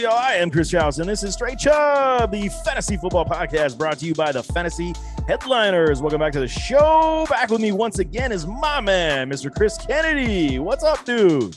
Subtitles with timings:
[0.00, 0.12] y'all?
[0.12, 4.06] I am Chris Chouse, and this is Straight Chubb, the fantasy football podcast brought to
[4.06, 4.92] you by the Fantasy
[5.26, 6.02] Headliners.
[6.02, 7.24] Welcome back to the show.
[7.30, 9.54] Back with me once again is my man, Mr.
[9.54, 10.58] Chris Kennedy.
[10.58, 11.56] What's up, dude?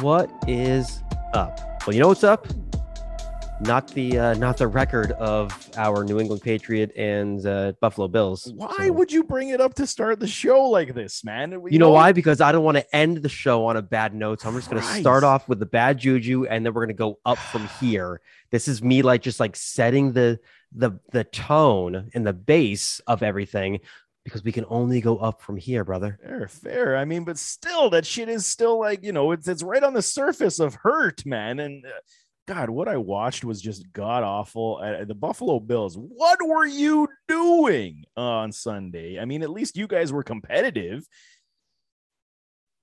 [0.00, 1.02] What is
[1.34, 1.60] up?
[1.86, 2.46] Well, you know what's up?
[3.62, 8.52] Not the uh, not the record of our New England Patriot and uh, Buffalo Bills.
[8.56, 8.92] Why so.
[8.92, 11.62] would you bring it up to start the show like this, man?
[11.62, 12.10] We you know why?
[12.10, 14.40] Because I don't want to end the show on a bad note.
[14.40, 16.96] So I'm just going to start off with the bad juju, and then we're going
[16.96, 18.20] to go up from here.
[18.50, 20.40] This is me like just like setting the
[20.72, 23.78] the the tone and the base of everything
[24.24, 26.18] because we can only go up from here, brother.
[26.20, 26.96] Fair, fair.
[26.96, 29.94] I mean, but still, that shit is still like you know, it's it's right on
[29.94, 31.86] the surface of hurt, man, and.
[31.86, 32.00] Uh,
[32.48, 34.80] God, what I watched was just god awful.
[34.82, 35.96] Uh, the Buffalo Bills.
[35.96, 39.18] What were you doing on Sunday?
[39.20, 41.06] I mean, at least you guys were competitive.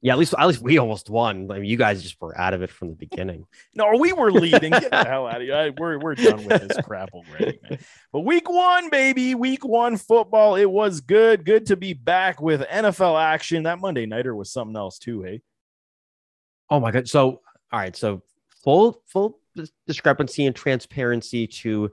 [0.02, 1.52] Yeah, at least at least we almost won.
[1.52, 3.46] I mean, you guys just were out of it from the beginning.
[3.76, 4.72] no, we were leading.
[4.72, 5.73] Get the hell out of here.
[5.78, 7.80] We're we're done with this crap already, man.
[8.14, 10.56] But week one, baby, week one football.
[10.56, 11.44] It was good.
[11.44, 13.64] Good to be back with NFL action.
[13.64, 15.23] That Monday nighter was something else too.
[15.23, 15.42] Hey.
[16.70, 17.10] Oh my god.
[17.10, 17.42] So
[17.73, 17.94] all right.
[17.94, 18.22] So
[18.64, 19.39] full full
[19.88, 21.92] discrepancy and transparency to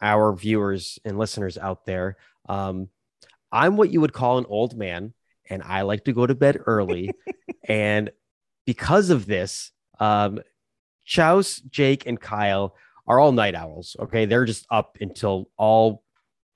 [0.00, 2.16] our viewers and listeners out there.
[2.48, 2.88] Um,
[3.50, 5.14] I'm what you would call an old man,
[5.48, 7.10] and I like to go to bed early.
[7.68, 8.10] and
[8.66, 10.40] because of this, um,
[11.04, 12.74] Chouse, Jake, and Kyle
[13.06, 13.96] are all night owls.
[14.00, 14.26] Okay.
[14.26, 16.02] They're just up until all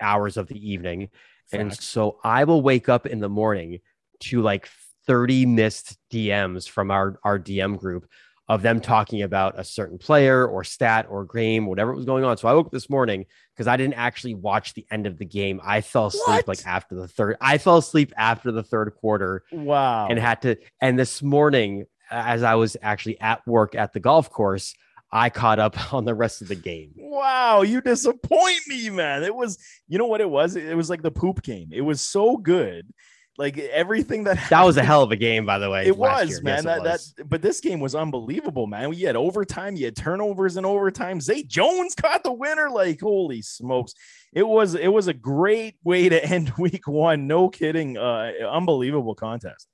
[0.00, 1.08] hours of the evening.
[1.50, 1.60] Facts.
[1.60, 3.78] And so I will wake up in the morning
[4.20, 4.68] to like
[5.06, 8.08] 30 missed DMs from our, our DM group
[8.50, 12.36] of them talking about a certain player or stat or game, whatever was going on.
[12.36, 15.24] So I woke up this morning because I didn't actually watch the end of the
[15.24, 15.60] game.
[15.62, 16.48] I fell asleep what?
[16.48, 17.36] like after the third.
[17.40, 19.44] I fell asleep after the third quarter.
[19.52, 20.08] Wow.
[20.08, 20.56] And had to.
[20.80, 24.74] And this morning, as I was actually at work at the golf course,
[25.12, 26.90] I caught up on the rest of the game.
[26.96, 29.22] Wow, you disappoint me, man.
[29.22, 30.56] It was, you know what it was?
[30.56, 31.68] It was like the poop game.
[31.72, 32.92] It was so good
[33.40, 35.86] like everything that happened, that was a hell of a game, by the way.
[35.86, 36.42] It was, year.
[36.42, 36.56] man.
[36.56, 37.14] Yes, that was.
[37.16, 38.90] that but this game was unbelievable, man.
[38.90, 41.22] We had overtime, you had turnovers in overtime.
[41.22, 42.68] Zay Jones caught the winner.
[42.68, 43.94] Like, holy smokes.
[44.34, 47.26] It was it was a great way to end week one.
[47.26, 47.96] No kidding.
[47.96, 49.66] Uh unbelievable contest.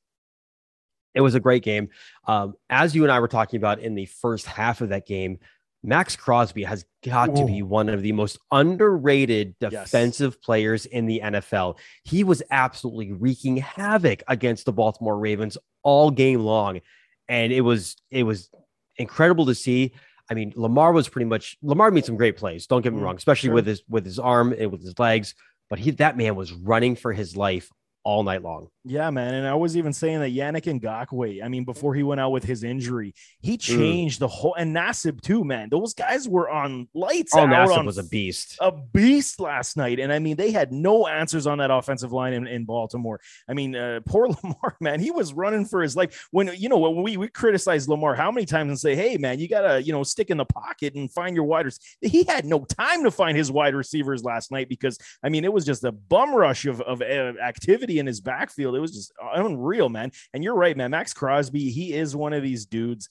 [1.17, 1.89] It was a great game.
[2.29, 5.39] Um, as you and I were talking about in the first half of that game,
[5.83, 7.37] Maxx Crosby has got Ooh.
[7.37, 10.45] to be one of the most underrated defensive yes.
[10.45, 11.79] players in the NFL.
[12.05, 16.81] He was absolutely wreaking havoc against the Baltimore Ravens all game long,
[17.29, 18.51] and it was it was
[18.97, 19.93] incredible to see.
[20.29, 22.67] I mean, Lamar was pretty much Lamar made some great plays.
[22.67, 23.55] Don't get me mm, wrong, especially sure.
[23.55, 25.35] with his with his arm and with his legs.
[25.71, 27.71] But he that man was running for his life
[28.03, 28.69] all night long.
[28.89, 29.35] Yeah, man.
[29.35, 32.45] And I was even saying that Yannick Ngakoue, I mean, before he went out with
[32.45, 33.61] his injury, he mm.
[33.61, 34.21] changed mm.
[34.21, 35.71] the whole and Nassib too, man.
[35.71, 37.33] Those guys were on lights.
[37.35, 38.57] Oh, Nassib was a beast.
[38.61, 39.99] A beast last night.
[39.99, 43.21] And I mean, they had no answers on that offensive line in, in Baltimore.
[43.49, 46.29] I mean, uh, poor Lamar, man, he was running for his life.
[46.31, 49.41] When you know when we we criticize Lamar how many times and say, hey man,
[49.41, 51.97] you gotta, you know, stick in the pocket and find your wide receivers.
[52.01, 55.53] He had no time to find his wide receivers last night because I mean it
[55.53, 58.76] was just a bum rush of, of uh, activity in his backfield.
[58.77, 60.13] It was just unreal, man.
[60.33, 60.91] And you're right, man.
[60.93, 63.09] Maxx Crosby, he is one of these dudes.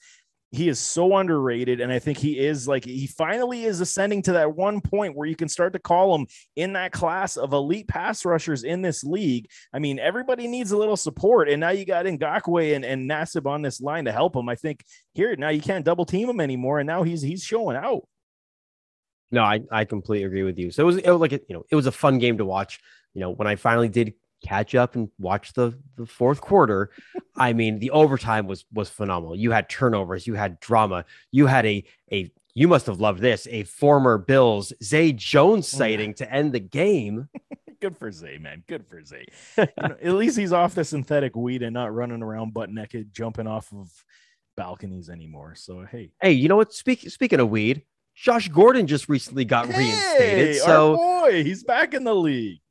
[0.52, 1.82] He is so underrated.
[1.82, 5.28] And I think he is like, he finally is ascending to that one point where
[5.28, 9.04] you can start to call him in that class of elite pass rushers in this
[9.04, 9.50] league.
[9.74, 11.50] I mean, everybody needs a little support.
[11.50, 14.48] And now you got Ngakoue and, and Nassib on this line to help him.
[14.48, 16.80] I think here now you can't double team him anymore.
[16.80, 18.08] And now he's he's showing out.
[19.32, 20.72] No, I, I completely agree with you.
[20.72, 22.46] So it was, it was like, a, you know, it was a fun game to
[22.46, 22.80] watch.
[23.14, 24.14] You know, when I finally did
[24.46, 26.92] catch up and watch the the fourth quarter
[27.36, 29.36] i mean the overtime was was phenomenal.
[29.36, 33.48] You had turnovers you had drama you had a a you must have loved this
[33.50, 37.28] a former bills zay jones oh, sighting to end the game.
[37.82, 38.64] Good for zay man.
[38.68, 39.26] Good for zay.
[39.58, 43.14] You know, at least he's off the synthetic weed and not running around butt naked
[43.14, 43.92] jumping off of
[44.56, 45.56] balconies anymore.
[45.56, 46.12] So hey.
[46.22, 46.74] Hey you know what?
[46.74, 47.84] Speak, speaking of weed
[48.16, 51.44] josh gordon just recently got hey, reinstated so boy.
[51.44, 52.62] He's back in the league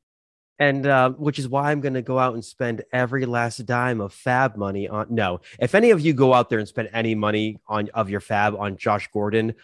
[0.59, 4.01] and uh, which is why I'm going to go out and spend every last dime
[4.01, 5.07] of fab money on.
[5.09, 8.21] No, if any of you go out there and spend any money on of your
[8.21, 9.55] fab on Josh Gordon,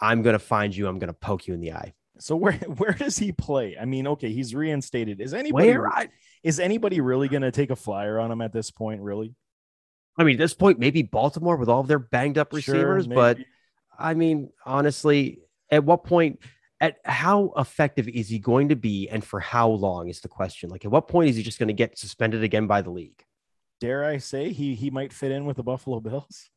[0.00, 0.88] I'm going to find you.
[0.88, 1.94] I'm going to poke you in the eye.
[2.18, 3.76] So where where does he play?
[3.80, 5.20] I mean, okay, he's reinstated.
[5.20, 6.08] Is anybody where
[6.42, 9.00] is anybody really going to take a flyer on him at this point?
[9.00, 9.34] Really?
[10.18, 13.14] I mean, at this point, maybe Baltimore with all of their banged up receivers, sure,
[13.14, 13.38] but
[13.98, 15.40] I mean, honestly,
[15.70, 16.40] at what point?
[16.80, 20.68] At how effective is he going to be and for how long is the question
[20.68, 23.22] like at what point is he just going to get suspended again by the league
[23.80, 26.50] dare i say he he might fit in with the buffalo bills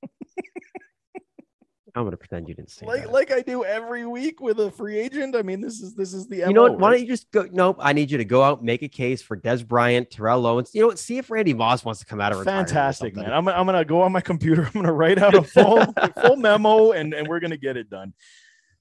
[1.95, 3.11] I'm gonna pretend you didn't say like that.
[3.11, 5.35] like I do every week with a free agent.
[5.35, 6.79] I mean, this is this is the you know what?
[6.79, 7.47] Why don't you just go?
[7.51, 7.77] Nope.
[7.79, 10.71] I need you to go out, make a case for Dez Bryant, Terrell Owens.
[10.73, 10.99] You know what?
[10.99, 13.33] See if Randy Moss wants to come out of Fantastic, man.
[13.33, 14.63] I'm, I'm gonna go on my computer.
[14.73, 15.83] I'm gonna write out a full
[16.21, 18.13] full memo, and and we're gonna get it done.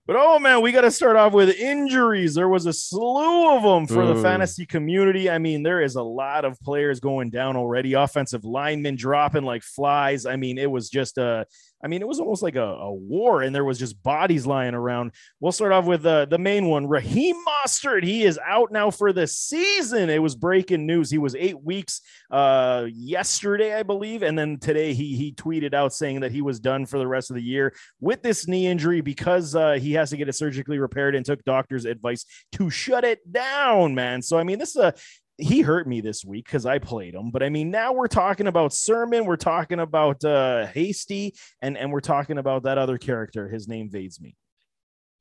[0.09, 2.35] But oh man, we got to start off with injuries.
[2.35, 4.23] There was a slew of them for the Mm.
[4.23, 5.29] fantasy community.
[5.29, 7.93] I mean, there is a lot of players going down already.
[7.93, 10.25] Offensive linemen dropping like flies.
[10.25, 11.45] I mean, it was just a.
[11.83, 14.75] I mean, it was almost like a, a war, and there was just bodies lying
[14.75, 15.13] around.
[15.41, 18.03] We'll start off with uh, the main one, Raheem Mostert.
[18.03, 20.11] He is out now for the season.
[20.11, 21.11] It was breaking news.
[21.11, 25.93] He was eight weeks uh, yesterday, I believe, and then today he he tweeted out
[25.93, 29.01] saying that he was done for the rest of the year with this knee injury
[29.01, 33.05] because uh, he has to get it surgically repaired and took doctor's advice to shut
[33.05, 33.95] it down.
[33.95, 34.95] Man, so I mean, this is a
[35.39, 37.31] he hurt me this week because I played him.
[37.31, 41.93] But I mean, now we're talking about Sermon, we're talking about uh Hasty, and and
[41.93, 43.49] we're talking about that other character.
[43.49, 44.37] His name evades me.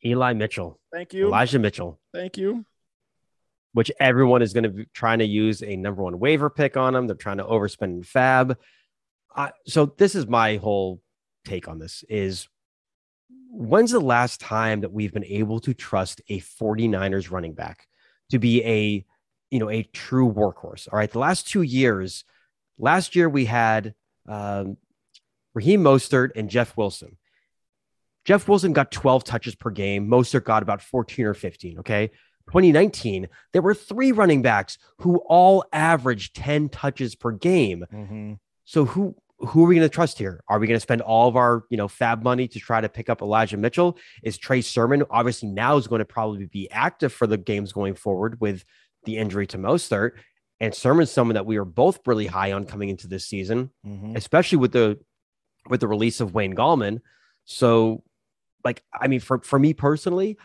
[0.04, 1.28] Eli Mitchell, Thank you.
[1.28, 2.66] Elijah Mitchell, Thank you.
[3.74, 6.96] which everyone is going to be trying to use a number one waiver pick on
[6.96, 7.08] him.
[7.08, 8.58] They're trying to overspend fab.
[9.36, 11.02] I, so this is my whole
[11.46, 12.48] take on this is
[13.50, 17.88] when's the last time that we've been able to trust a 49ers running back
[18.32, 19.06] to be a
[19.52, 22.24] you know a true workhorse all right the last two years
[22.78, 23.94] last year we had
[24.28, 24.78] um,
[25.54, 27.18] raheem mostert and jeff wilson
[28.26, 32.08] jeff wilson got 12 touches per game mostert got about 14 or 15 okay
[32.48, 38.40] 2019 there were three running backs who all averaged 10 touches per game Mhm.
[38.66, 40.42] so who who are we going to trust here?
[40.48, 42.90] Are we going to spend all of our you know fab money to try to
[42.90, 43.96] pick up Elijah Mitchell?
[44.24, 47.94] Is Trey Sermon obviously now is going to probably be active for the games going
[47.94, 48.64] forward with
[49.08, 50.12] the injury to Mostert,
[50.60, 54.16] and Sermon's someone that we are both really high on coming into this season, Mhm.
[54.16, 55.00] especially with the
[55.70, 57.02] with the release of Wayne Gallman.
[57.46, 58.04] So,
[58.64, 60.38] like, I mean, for for me personally,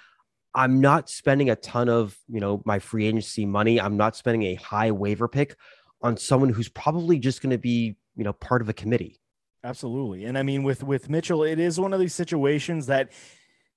[0.55, 3.79] I'm not spending a ton of you know my free agency money.
[3.81, 5.57] I'm not spending a high waiver pick
[6.01, 9.19] on someone who's probably just going to be you know part of a committee.
[9.65, 10.25] Absolutely.
[10.25, 13.13] And I mean with with Mitchell, it is one of these situations that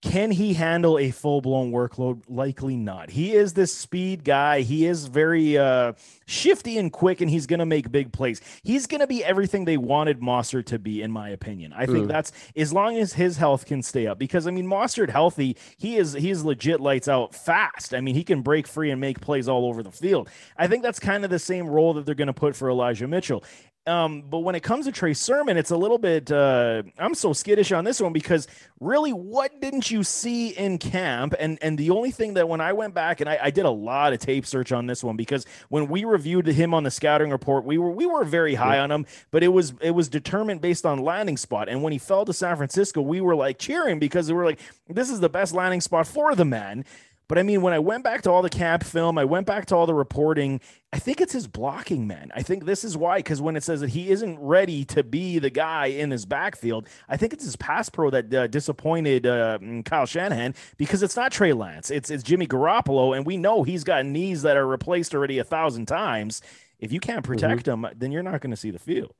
[0.05, 2.21] can he handle a full-blown workload?
[2.29, 3.09] Likely not.
[3.09, 4.61] He is this speed guy.
[4.61, 5.93] He is very uh
[6.27, 8.39] shifty and quick, and he's gonna make big plays.
[8.63, 11.73] He's gonna be everything they wanted Mostert to be, in my opinion.
[11.73, 12.07] I think Mm.
[12.07, 14.19] that's as long as his health can stay up.
[14.19, 17.93] Because I mean, Mostert healthy, he is he is legit lights out fast.
[17.93, 20.29] I mean, he can break free and make plays all over the field.
[20.57, 23.43] I think that's kind of the same role that they're gonna put for Elijah Mitchell.
[23.87, 26.31] Um, but when it comes to Trey Sermon, it's a little bit.
[26.31, 28.47] Uh, I'm so skittish on this one because
[28.79, 31.35] really, what didn't you see in camp?
[31.39, 33.69] And and the only thing that when I went back and I, I did a
[33.69, 37.29] lot of tape search on this one because when we reviewed him on the scouting
[37.29, 40.61] report, we were we were very high on him, but it was it was determined
[40.61, 41.69] based on landing spot.
[41.69, 44.59] And when he fell to San Francisco, we were like cheering because we were like,
[44.89, 46.85] this is the best landing spot for the man.
[47.27, 49.65] But I mean, when I went back to all the camp film, I went back
[49.67, 50.61] to all the reporting.
[50.93, 52.31] I think it's his blocking, man.
[52.35, 55.39] I think this is why, because when it says that he isn't ready to be
[55.39, 59.59] the guy in his backfield, I think it's his pass pro that uh, disappointed uh,
[59.85, 63.83] Kyle Shanahan because it's not Trey Lance, it's it's Jimmy Garoppolo, and we know he's
[63.83, 66.41] got knees that are replaced already a thousand times.
[66.79, 69.13] If you can't protect him, then you're not going to see the field.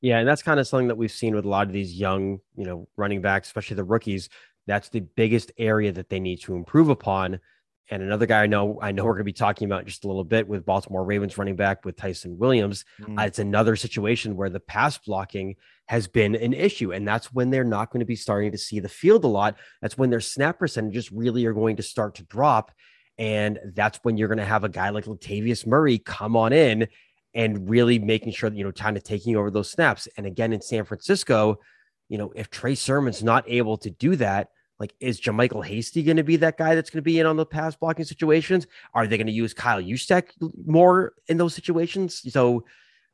[0.00, 2.40] Yeah, and that's kind of something that we've seen with a lot of these young,
[2.54, 4.28] you know, running backs, especially the rookies.
[4.66, 7.40] That's the biggest area that they need to improve upon.
[7.88, 10.08] And another guy I know, I know we're going to be talking about just a
[10.08, 12.84] little bit with Baltimore Ravens running back with Ty'Son Williams.
[13.00, 13.18] Mm.
[13.18, 15.54] Uh, it's another situation where the pass blocking
[15.86, 18.80] has been an issue, and that's when they're not going to be starting to see
[18.80, 19.56] the field a lot.
[19.80, 22.72] That's when their snap percentages really are going to start to drop,
[23.18, 26.88] and that's when you're going to have a guy like Latavius Murray come on in
[27.34, 30.08] and really making sure that you know kind of taking over those snaps.
[30.16, 31.60] And again, in San Francisco,
[32.08, 36.18] you know, if Trey Sermon's not able to do that, like is JaMycal Hasty going
[36.18, 38.66] to be that guy that's going to be in on the pass blocking situations?
[38.94, 40.30] Are they going to use Kyle Juszczyk
[40.66, 42.22] more in those situations?
[42.32, 42.64] So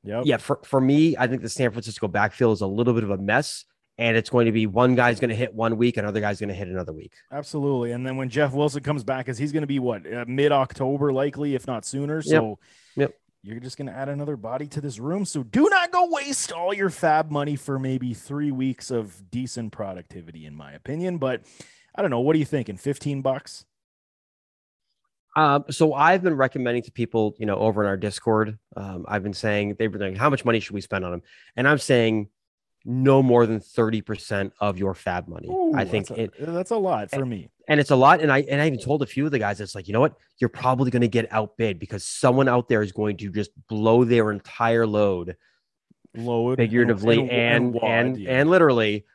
[0.05, 0.23] Yep.
[0.27, 3.11] yeah, for, for me, I think the San Francisco backfield is a little bit of
[3.11, 3.65] a mess.
[3.99, 6.49] And it's going to be one guy's going to hit one week, another guy's going
[6.49, 7.13] to hit another week.
[7.31, 7.93] Absolutely.
[7.93, 10.51] And then when Jeff Wilson comes back, is he's going to be what uh, mid
[10.51, 12.23] October, likely, if not sooner.
[12.23, 12.59] So
[12.97, 13.15] Yep.
[13.43, 15.25] You're just going to add another body to this room.
[15.25, 19.73] So do not go waste all your fab money for maybe three weeks of decent
[19.73, 21.19] productivity, in my opinion.
[21.19, 21.43] But
[21.95, 22.21] I don't know.
[22.21, 22.77] What are you thinking?
[22.77, 23.65] 15 bucks?
[25.35, 28.59] Um, so I've been recommending to people, you know, over in our Discord.
[28.77, 31.23] Um, I've been saying they've been like, how much money should we spend on them?
[31.57, 32.29] And I'm saying
[32.85, 35.49] no more than 30% of your fab money.
[35.75, 37.49] I think that's a, it, that's a lot for me.
[37.69, 38.21] And it's a lot.
[38.21, 40.01] And I and I even told a few of the guys, it's like, you know
[40.01, 40.17] what?
[40.39, 44.05] You're probably going to get outbid because someone out there is going to just blow
[44.05, 45.37] their entire load
[46.15, 48.39] Load figuratively and wad, and yeah.
[48.39, 49.07] and literally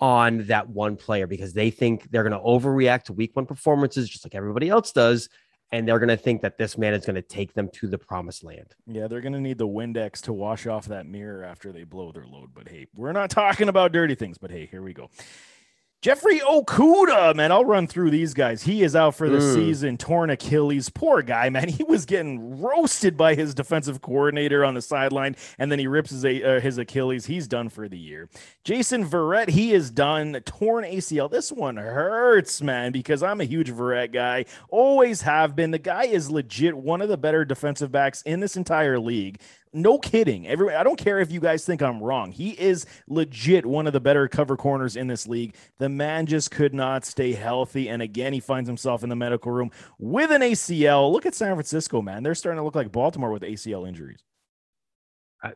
[0.00, 4.08] on that one player because they think they're going to overreact to week one performances
[4.08, 5.28] just like everybody else does.
[5.72, 7.98] And they're going to think that this man is going to take them to the
[7.98, 8.74] promised land.
[8.88, 12.10] Yeah, they're going to need the Windex to wash off that mirror after they blow
[12.10, 12.50] their load.
[12.52, 14.36] But hey, we're not talking about dirty things.
[14.36, 15.10] But hey, here we go.
[16.02, 18.62] Jeffrey Okudah, man, I'll run through these guys.
[18.62, 19.54] He is out for the mm.
[19.54, 20.88] season, torn Achilles.
[20.88, 21.68] Poor guy, man.
[21.68, 26.08] He was getting roasted by his defensive coordinator on the sideline, and then he rips
[26.08, 27.26] his, uh, his Achilles.
[27.26, 28.30] He's done for the year.
[28.64, 31.30] Jason Verrett, he is done, torn ACL.
[31.30, 35.70] This one hurts, man, because I'm a huge Verrett guy, always have been.
[35.70, 39.38] The guy is legit one of the better defensive backs in this entire league.
[39.72, 40.48] No kidding.
[40.48, 42.32] Every I don't care if you guys think I'm wrong.
[42.32, 45.54] He is legit one of the better cover corners in this league.
[45.78, 47.88] The man just could not stay healthy.
[47.88, 51.12] And again, he finds himself in the medical room with an ACL.
[51.12, 52.24] Look at San Francisco, man.
[52.24, 54.24] They're starting to look like Baltimore with ACL injuries.
[55.42, 55.50] Uh,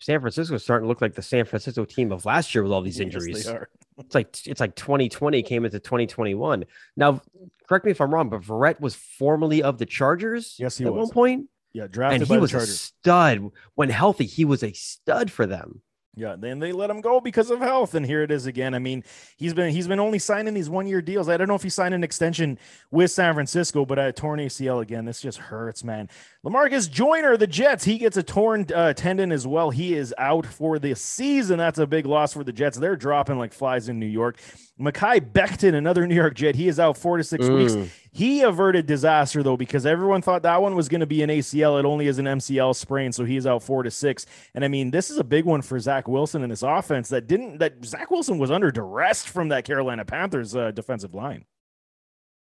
[0.00, 2.72] San Francisco is starting to look like the San Francisco team of last year with
[2.72, 3.46] all these injuries.
[3.46, 3.64] Yes,
[3.98, 6.64] it's like it's like 2020 came into 2021.
[6.96, 7.22] Now,
[7.66, 10.56] correct me if I'm wrong, but Verrett was formerly of the Chargers.
[10.58, 11.06] Yes, he at was.
[11.06, 11.48] one point.
[11.72, 14.24] Yeah, drafted and he was a stud when healthy.
[14.24, 15.82] He was a stud for them.
[16.18, 18.74] Yeah, then they let him go because of health, and here it is again.
[18.74, 19.04] I mean,
[19.36, 21.28] he's been he's been only signing these one year deals.
[21.28, 22.58] I don't know if he signed an extension
[22.90, 25.04] with San Francisco, but a torn ACL again.
[25.04, 26.08] This just hurts, man.
[26.44, 29.70] Lamarcus Joyner, the Jets, he gets a torn uh, tendon as well.
[29.70, 31.58] He is out for the season.
[31.58, 32.78] That's a big loss for the Jets.
[32.78, 34.38] They're dropping like flies in New York.
[34.80, 37.56] Mekhi Becton, another New York Jet, he is out four to six mm.
[37.56, 37.92] weeks.
[38.12, 41.78] He averted disaster though because everyone thought that one was going to be an ACL.
[41.78, 44.26] It only is an MCL sprain, so he's out four to six.
[44.54, 47.26] And I mean, this is a big one for Zach Wilson in this offense that
[47.26, 51.44] didn't that Zach Wilson was under duress from that Carolina Panthers uh, defensive line.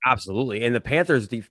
[0.05, 1.45] Absolutely, and the Panthers the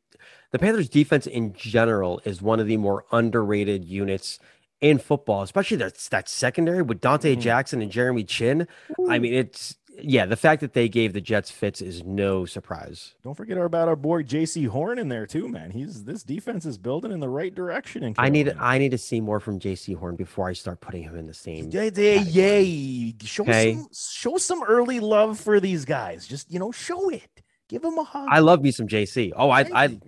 [0.52, 4.40] the Panthers defense in general is one of the more underrated units
[4.80, 7.40] in football, especially that that secondary with Donte mm.
[7.40, 8.68] Jackson and Jeremy Chinn.
[9.00, 9.10] Ooh.
[9.10, 13.16] I mean, it's yeah, the fact that they gave the Jets fits is no surprise.
[13.24, 15.72] Don't forget about our boy Jaycee Horn in there too, man.
[15.72, 18.14] He's this defense is building in the right direction.
[18.18, 21.16] I need I need to see more from Jaycee Horn before I start putting him
[21.16, 21.70] in the same.
[21.72, 23.12] Yeah, yeah, yeah.
[23.24, 23.74] Show okay.
[23.74, 26.28] some show some early love for these guys.
[26.28, 27.44] Just you know, show it.
[27.70, 28.30] Give him a hug.
[28.32, 29.34] I love me some Jaycee.
[29.36, 30.00] Oh, I, I,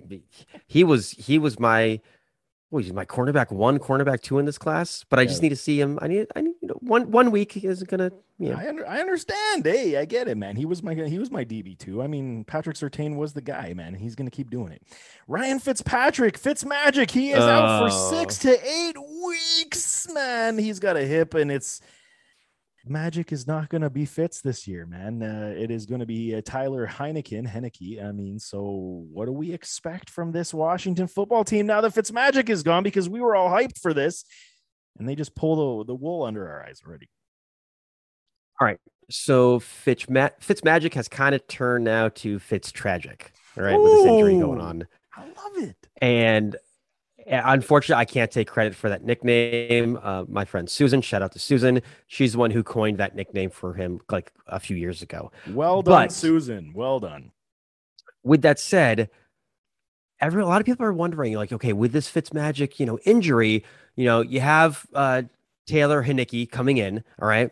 [0.67, 1.99] he was, he was my,
[2.71, 5.03] oh, he's my cornerback one, cornerback two in this class.
[5.09, 5.97] But I just need to see him.
[6.01, 8.57] I need, I need, you know, one, one week is gonna, yeah.
[8.57, 9.65] I, under, I understand.
[9.65, 10.55] Hey, I get it, man.
[10.55, 12.01] He was my, he was my DB too.
[12.01, 13.95] I mean, Patrick Surtain was the guy, man.
[13.95, 14.83] He's gonna keep doing it.
[15.27, 17.11] Ryan Fitzpatrick, Fitz Magic.
[17.11, 18.11] He is out for oh.
[18.11, 20.57] six to eight weeks, man.
[20.57, 21.81] He's got a hip, and it's
[22.85, 25.21] Magic is not going to be Fitz this year, man.
[25.21, 28.03] Uh, it is going to be uh, Tyler Heineken, Heinicke.
[28.03, 32.11] I mean, so what do we expect from this Washington football team now that Fitz
[32.11, 32.83] Magic is gone?
[32.83, 34.23] Because we were all hyped for this,
[34.97, 37.09] and they just pull the, the wool under our eyes already.
[38.59, 38.79] All right.
[39.09, 43.75] So Fitz, Ma- Fitz Magic has kind of turned now to Fitz Tragic, all right,
[43.75, 44.87] Ooh, with this injury going on.
[45.15, 45.75] I love it.
[46.01, 46.55] And
[47.29, 49.99] unfortunately, I can't take credit for that nickname.
[50.01, 51.81] Uh, my friend Susan, shout out to Susan.
[52.07, 55.31] She's the one who coined that nickname for him like a few years ago.
[55.51, 56.73] Well done, but, Susan.
[56.73, 57.31] Well done.
[58.23, 59.09] With that said,
[60.19, 63.63] every a lot of people are wondering, like, okay, with this Fitzmagic, you know, injury,
[63.95, 65.23] you know, you have uh,
[65.67, 67.03] Taylor Heinicke coming in.
[67.21, 67.51] All right,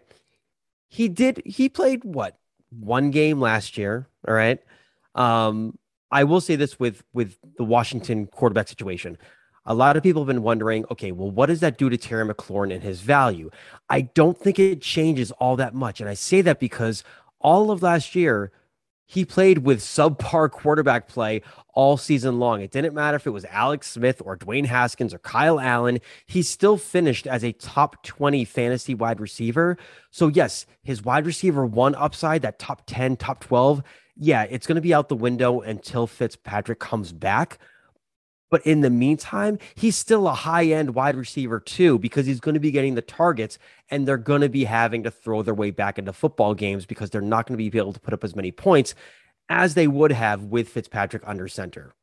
[0.87, 1.41] he did.
[1.45, 2.37] He played what
[2.71, 4.07] one game last year.
[4.27, 4.59] All right.
[5.15, 5.77] Um,
[6.11, 9.17] I will say this with with the Washington quarterback situation
[9.67, 12.25] a lot of people have been wondering, okay, well, what does that do to Terry
[12.25, 13.51] McLaurin and his value?
[13.89, 15.99] I don't think it changes all that much.
[15.99, 17.03] And I say that because
[17.41, 18.53] all of last year,
[19.05, 21.41] he played with subpar quarterback play
[21.73, 22.61] all season long.
[22.61, 25.99] It didn't matter if it was Alex Smith or Dwayne Haskins or Kyle Allen.
[26.25, 29.77] He still finished as a top 20 fantasy wide receiver.
[30.11, 33.83] So, yes, his wide receiver one upside, that top 10, top 12,
[34.15, 37.59] yeah, it's going to be out the window until Fitzpatrick comes back.
[38.49, 42.53] But in the meantime, he's still a high end wide receiver too, because he's going
[42.53, 45.71] to be getting the targets and they're going to be having to throw their way
[45.71, 48.35] back into football games because they're not going to be able to put up as
[48.35, 48.95] many points
[49.49, 51.93] as they would have with Fitzpatrick under center.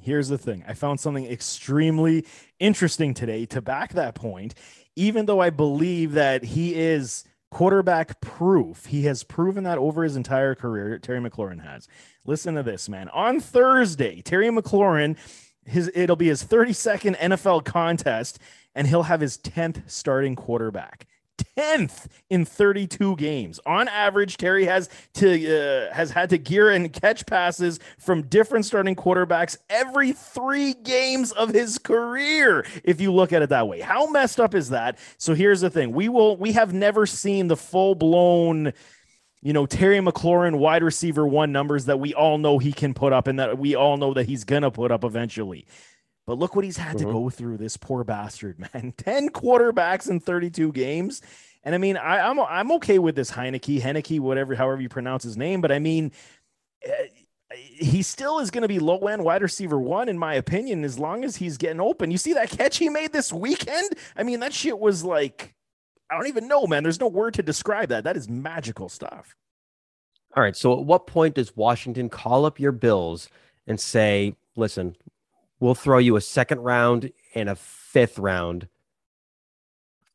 [0.00, 2.26] Here's the thing I found something extremely
[2.58, 4.54] interesting today to back that point,
[4.96, 8.86] even though I believe that he is quarterback proof.
[8.86, 10.98] He has proven that over his entire career.
[10.98, 11.86] Terry McLaurin has.
[12.26, 13.08] Listen to this, man.
[13.10, 15.16] On Thursday, Terry McLaurin
[15.66, 18.38] his it'll be his 32nd NFL contest,
[18.74, 21.06] and he'll have his 10th starting quarterback.
[21.56, 23.60] 10th in 32 games.
[23.66, 28.64] On average, Terry has to uh, has had to gear and catch passes from different
[28.64, 33.80] starting quarterbacks every 3 games of his career if you look at it that way.
[33.80, 34.98] How messed up is that?
[35.18, 35.92] So here's the thing.
[35.92, 38.72] We will we have never seen the full-blown
[39.44, 43.12] you know, Terry McLaurin, wide receiver one numbers that we all know he can put
[43.12, 45.66] up and that we all know that he's going to put up eventually.
[46.26, 47.06] But look what he's had mm-hmm.
[47.06, 48.94] to go through, this poor bastard, man.
[48.96, 51.20] 10 quarterbacks in 32 games.
[51.62, 54.88] And I mean, I, am I'm, I'm okay with this Heinicke, Heinicke, whatever, however you
[54.88, 55.60] pronounce his name.
[55.60, 56.12] But I mean,
[56.82, 57.06] eh,
[57.52, 60.98] he still is going to be low end wide receiver one, in my opinion, as
[60.98, 62.10] long as he's getting open.
[62.10, 63.90] You see that catch he made this weekend?
[64.16, 65.54] I mean, that shit was like,
[66.10, 66.82] I don't even know, man.
[66.82, 68.04] There's no word to describe that.
[68.04, 69.34] That is magical stuff.
[70.36, 70.56] All right.
[70.56, 73.28] So, at what point does Washington call up your Bills
[73.66, 74.96] and say, listen,
[75.60, 78.68] we'll throw you a second round and a fifth round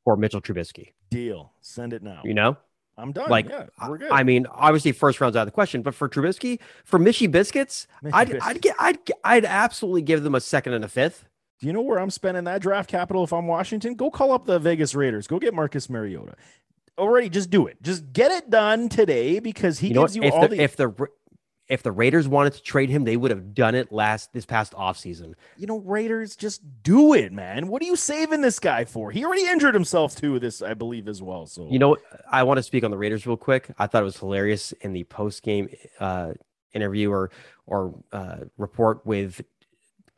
[0.04, 0.94] for Mitchell Trubisky?
[1.10, 1.54] Deal.
[1.62, 2.22] Send it now.
[2.24, 2.58] You know?
[2.98, 3.30] I'm done.
[3.30, 4.12] Like, yeah, we're good.
[4.12, 7.88] I mean, obviously, first round's out of the question, but for Trubisky, for Mishy Biscuits,
[8.04, 8.46] Mishy I'd, Biscuits.
[8.46, 11.26] I'd, get, I'd, I'd absolutely give them a second and a fifth.
[11.60, 13.96] Do you know where I'm spending that draft capital if I'm Washington?
[13.96, 15.28] Go call up the Vegas Raiders.
[15.28, 16.36] Go get Marcus Mariota.
[16.98, 17.82] Already, just do it.
[17.82, 20.62] Just get it done today because he you gives you if all the, the.
[20.62, 21.08] If the
[21.68, 24.74] if the Raiders wanted to trade him, they would have done it last this past
[24.74, 25.36] offseason.
[25.56, 27.68] You know, Raiders just do it, man.
[27.68, 29.12] What are you saving this guy for?
[29.12, 31.46] He already injured himself too, this I believe as well.
[31.46, 31.98] So you know,
[32.30, 33.70] I want to speak on the Raiders real quick.
[33.78, 36.34] I thought it was hilarious in the post game uh,
[36.74, 37.32] interview or
[37.68, 39.42] or uh, report with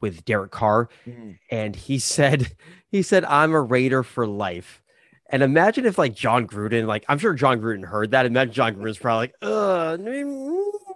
[0.02, 1.32] with Derek Carr, mm-hmm.
[1.50, 2.54] and he said
[2.90, 4.82] he said I'm a Raider for life.
[5.30, 8.26] And imagine if like Jon Gruden, like I'm sure Jon Gruden heard that.
[8.26, 9.98] Imagine Jon Gruden's probably like, uh,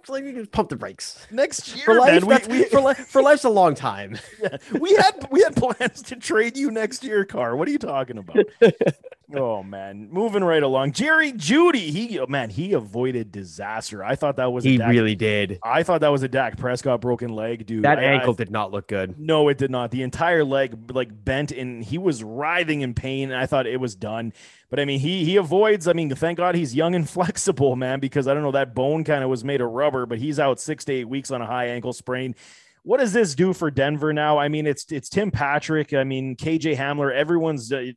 [0.08, 1.84] like we just pump the brakes next year.
[1.84, 4.18] For life, we, we, for, life, for life's a long time.
[4.42, 7.56] Yeah, we had we had plans to trade you next year, Carr.
[7.56, 8.38] What are you talking about?
[9.34, 10.92] oh man, moving right along.
[10.92, 14.04] Jerry Jeudy, he oh, man, he avoided disaster.
[14.04, 15.58] I thought that was he Dak, really did.
[15.62, 17.84] I thought that was a Dak Prescott broken leg, dude.
[17.84, 19.18] That I, ankle I, did not look good.
[19.18, 19.90] No, it did not.
[19.90, 23.30] The entire leg like bent, and he was writhing in pain.
[23.30, 24.32] And I thought it was done.
[24.68, 25.88] But I mean, he he avoids.
[25.88, 29.04] I mean, thank God he's young and flexible, man, because I don't know that bone
[29.04, 31.46] kind of was made of rubber, but he's out six to eight weeks on a
[31.46, 32.34] high ankle sprain.
[32.82, 34.38] What does this do for Denver now?
[34.38, 35.92] I mean, it's it's Tim Patrick.
[35.92, 37.12] I mean, KJ Hamler.
[37.12, 37.90] Everyone's uh,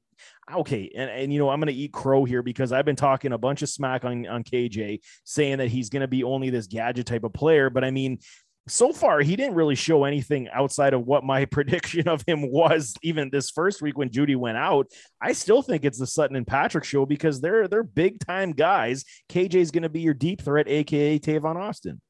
[0.57, 0.91] okay.
[0.95, 3.61] And, and you know, I'm to eat crow here because I've been talking a bunch
[3.61, 7.33] of smack on on KJ, saying that he's to be only this gadget type of
[7.33, 7.69] player.
[7.69, 8.19] But I mean,
[8.67, 12.93] so far he didn't really show anything outside of what my prediction of him was
[13.03, 14.87] even this first week when Jeudy went out.
[15.21, 19.05] I still think it's the Sutton and Patrick show because they're they're big time guys.
[19.29, 22.01] KJ is going to be your deep threat, aka Tavon Austin.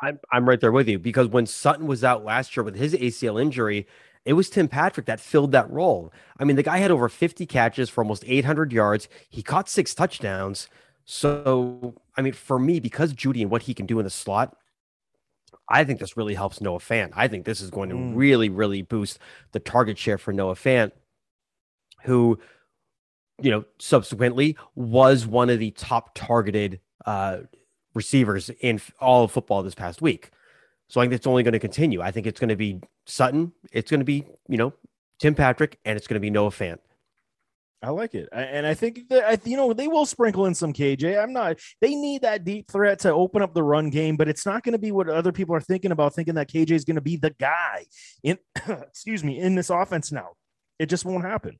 [0.00, 2.94] I'm I'm right there with you because when Sutton was out last year with his
[2.94, 3.86] ACL injury,
[4.26, 6.12] it was Tim Patrick that filled that role.
[6.38, 9.08] I mean, the guy had over 50 catches for almost 800 yards.
[9.30, 10.68] He caught six touchdowns.
[11.04, 14.56] So, I mean, for me, because Jeudy and what he can do in the slot,
[15.68, 17.12] I think this really helps Noah Fant.
[17.14, 18.16] I think this is going to mm.
[18.16, 19.20] really, really boost
[19.52, 20.90] the target share for Noah Fant,
[22.02, 22.40] who,
[23.40, 27.38] you know, subsequently was one of the top targeted uh,
[27.94, 30.30] receivers in all of football this past week.
[30.88, 32.00] So I think it's only going to continue.
[32.00, 34.72] I think it's going to be Sutton, it's going to be, you know,
[35.18, 36.78] Tim Patrick, and it's going to be Noah Fant.
[37.82, 41.22] I like it, and I think that you know they will sprinkle in some KJ.
[41.22, 41.58] I'm not.
[41.80, 44.72] They need that deep threat to open up the run game, but it's not going
[44.72, 47.16] to be what other people are thinking about, thinking that KJ is going to be
[47.16, 47.84] the guy
[48.22, 48.38] in.
[48.66, 50.30] excuse me, in this offense now.
[50.78, 51.58] It just won't happen.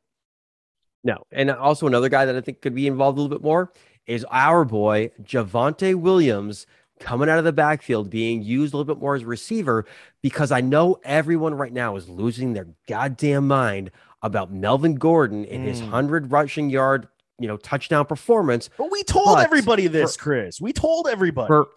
[1.04, 3.72] No, and also another guy that I think could be involved a little bit more
[4.06, 6.66] is our boy Javonte Williams
[6.98, 9.86] coming out of the backfield, being used a little bit more as a receiver,
[10.22, 13.90] because I know everyone right now is losing their goddamn mind
[14.22, 15.66] about Melvin Gordon in mm.
[15.66, 18.70] his 100 rushing yard, you know, touchdown performance.
[18.76, 20.60] But we told but everybody this, for, Chris.
[20.60, 21.48] We told everybody.
[21.48, 21.68] For,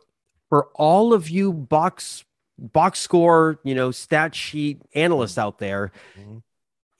[0.49, 2.23] for all of you box
[2.57, 6.37] box score, you know, stat sheet analysts out there, mm-hmm.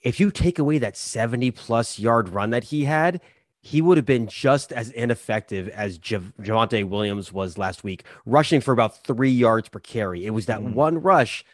[0.02, 3.20] if you take away that 70 plus yard run that he had,
[3.62, 8.60] he would have been just as ineffective as Jav- Javonte Williams was last week, rushing
[8.60, 10.24] for about three yards per carry.
[10.24, 10.74] It was that mm-hmm.
[10.74, 11.44] one rush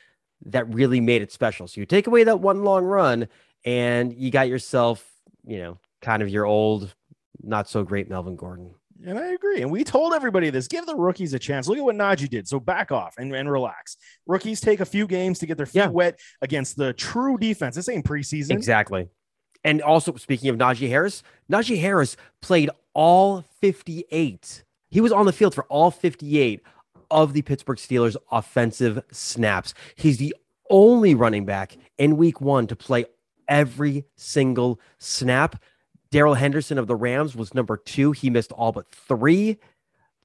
[0.45, 1.67] that really made it special.
[1.67, 3.29] So you take away that one long run,
[3.65, 5.05] and you got yourself,
[5.45, 6.95] you know, kind of your old,
[7.43, 8.75] not so great Melvin Gordon.
[9.05, 9.61] And I agree.
[9.61, 11.69] And we told everybody this give the rookies a chance.
[11.69, 12.49] Look at what Najee did.
[12.49, 13.97] So back off and, and relax.
[14.27, 15.89] Rookies take a few games to get their feet yeah.
[15.89, 17.77] wet against the true defense.
[17.77, 18.53] This ain't preseason.
[18.53, 19.09] Exactly.
[19.67, 24.63] And also, speaking of Najee Harris, Najee Harris played all 58.
[24.91, 26.63] He was on the field for all 58
[27.11, 29.75] of the Pittsburgh Steelers' offensive snaps.
[29.97, 30.37] He's the
[30.71, 33.07] only running back in week one to play
[33.49, 35.61] every single snap.
[36.13, 38.13] Darrell Henderson of the Rams was number two.
[38.13, 39.59] He missed all but three.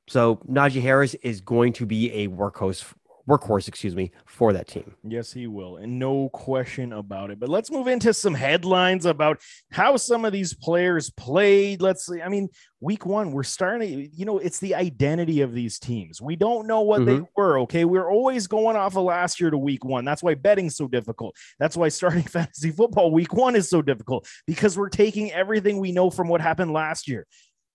[0.07, 2.93] So Najee Harris is going to be a workhorse
[3.27, 4.95] workhorse, excuse me, for that team.
[5.03, 7.39] Yes, he will, and no question about it.
[7.39, 11.81] But let's move into some headlines about how some of these players played.
[11.81, 12.21] Let's see.
[12.21, 14.09] I mean, week one, we're starting.
[14.13, 16.21] You know, it's the identity of these teams.
[16.21, 17.23] We don't know what mm-hmm.
[17.23, 17.59] they were.
[17.61, 20.05] Okay, we're always going off of last year to week one.
[20.05, 21.35] That's why betting's so difficult.
[21.59, 25.91] That's why starting fantasy football week one is so difficult because we're taking everything we
[25.91, 27.25] know from what happened last year.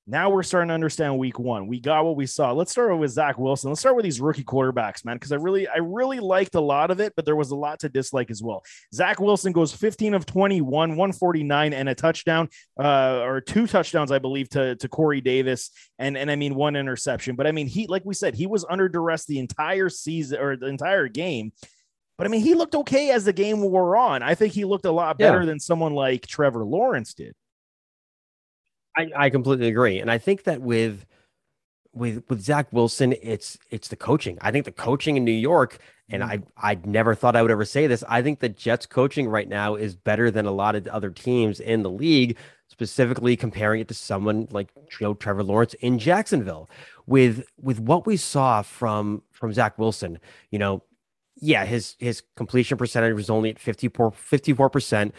[0.09, 1.66] Now we're starting to understand week one.
[1.66, 2.53] We got what we saw.
[2.53, 3.71] Let's start with Zach Wilson.
[3.71, 6.92] Let's start with these rookie quarterbacks, man, because I really, I really liked a lot
[6.92, 8.62] of it, but there was a lot to dislike as well.
[8.95, 14.21] Zach Wilson goes 15 of 21, 149, and a touchdown, uh, or two touchdowns, I
[14.21, 17.35] believe, to, to Corey Davis, and and I mean one interception.
[17.35, 20.57] But I mean, he, like we said, he was under duress the entire season or
[20.57, 21.53] the entire game.
[22.16, 24.23] But I mean, he looked okay as the game wore on.
[24.23, 25.47] I think he looked a lot better yeah.
[25.47, 27.35] than someone like Trevor Lawrence did.
[28.97, 31.05] I, I completely agree, and I think that with
[31.97, 34.39] with with Zach Wilson, it's it's the coaching.
[34.41, 35.79] I think the coaching in New York,
[36.09, 36.45] and mm.
[36.61, 38.05] I I never thought I would ever say this.
[38.09, 41.59] I think the Jets coaching right now is better than a lot of other teams
[41.59, 42.37] in the league.
[42.69, 46.69] Specifically, comparing it to someone like you know Trevor Lawrence in Jacksonville,
[47.07, 50.19] with with what we saw from from Zach Wilson,
[50.51, 50.83] you know,
[51.37, 55.15] yeah, his his completion percentage was only at 54 percent,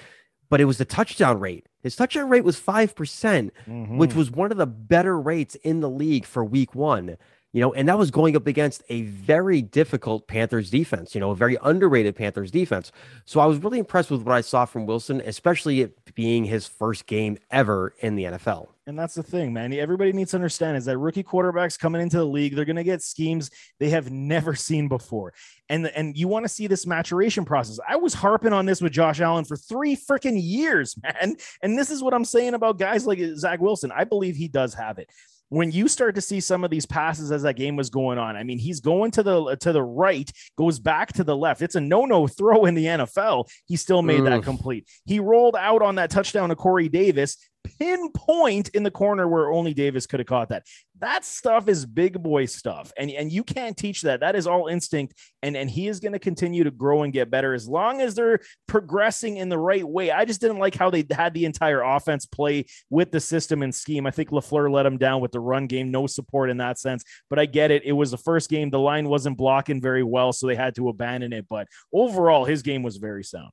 [0.49, 4.13] but it was the touchdown rate his touchdown rate was 5%, percent mm hmm which
[4.13, 7.17] was one of the better rates in the league for week one.
[7.53, 11.31] You know, and that was going up against a very difficult Panthers defense, you know,
[11.31, 12.91] a very underrated Panthers defense.
[13.25, 16.67] So I was really impressed with what I saw from Wilson, especially it being his
[16.67, 18.67] first game ever in the NFL.
[18.87, 19.73] And that's the thing, man.
[19.73, 22.85] Everybody needs to understand is that rookie quarterbacks coming into the league, they're going to
[22.85, 25.33] get schemes they have never seen before.
[25.67, 27.79] And, and you want to see this maturation process.
[27.87, 31.35] I was harping on this with Josh Allen for three freaking years, man.
[31.61, 33.91] And this is what I'm saying about guys like Zach Wilson.
[33.93, 35.09] I believe he does have it
[35.49, 38.35] when you start to see some of these passes as that game was going on,
[38.35, 41.61] I mean, he's going to the to the right, goes back to the left.
[41.61, 43.49] It's a no-no throw in the NFL.
[43.65, 44.87] He still made that complete.
[45.05, 47.37] He rolled out on that touchdown to Corey Davis,
[47.79, 50.65] pinpoint in the corner where only Davis could have caught that.
[50.99, 52.91] That stuff is big boy stuff.
[52.97, 54.21] And, and you can't teach that.
[54.21, 55.13] That is all instinct.
[55.43, 58.15] And, and he is going to continue to grow and get better as long as
[58.15, 60.11] they're progressing in the right way.
[60.11, 63.73] I just didn't like how they had the entire offense play with the system and
[63.73, 64.07] scheme.
[64.07, 67.03] I think LaFleur let him down with the run game, no support in that sense.
[67.29, 67.83] But I get it.
[67.85, 68.69] It was the first game.
[68.69, 71.45] The line wasn't blocking very well, so they had to abandon it.
[71.47, 73.51] But overall, his game was very sound.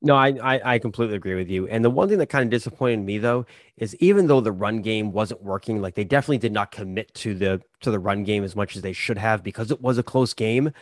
[0.00, 1.66] No, I, I, I completely agree with you.
[1.66, 4.80] And the one thing that kind of disappointed me though is even though the run
[4.80, 8.44] game wasn't working, like they definitely did not commit to the to the run game
[8.44, 10.72] as much as they should have because it was a close game.